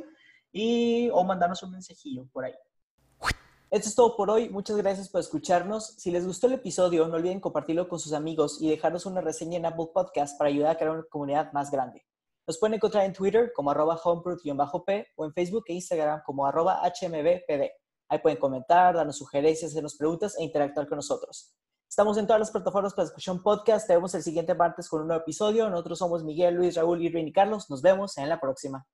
[0.52, 2.56] y o mandarnos un mensajillo por ahí.
[3.70, 4.50] Esto es todo por hoy.
[4.50, 5.96] Muchas gracias por escucharnos.
[5.98, 9.58] Si les gustó el episodio, no olviden compartirlo con sus amigos y dejarnos una reseña
[9.58, 12.06] en Apple Podcast para ayudar a crear una comunidad más grande.
[12.52, 16.82] Nos pueden encontrar en Twitter como arroba homeproof-p o en Facebook e Instagram como arroba
[16.84, 17.70] hmbpd.
[18.10, 21.54] Ahí pueden comentar, darnos sugerencias, hacernos preguntas e interactuar con nosotros.
[21.88, 23.88] Estamos en todas las plataformas para escuchar podcast.
[23.88, 25.70] Te vemos el siguiente martes con un nuevo episodio.
[25.70, 27.70] Nosotros somos Miguel, Luis, Raúl, Irving y Carlos.
[27.70, 28.86] Nos vemos en la próxima.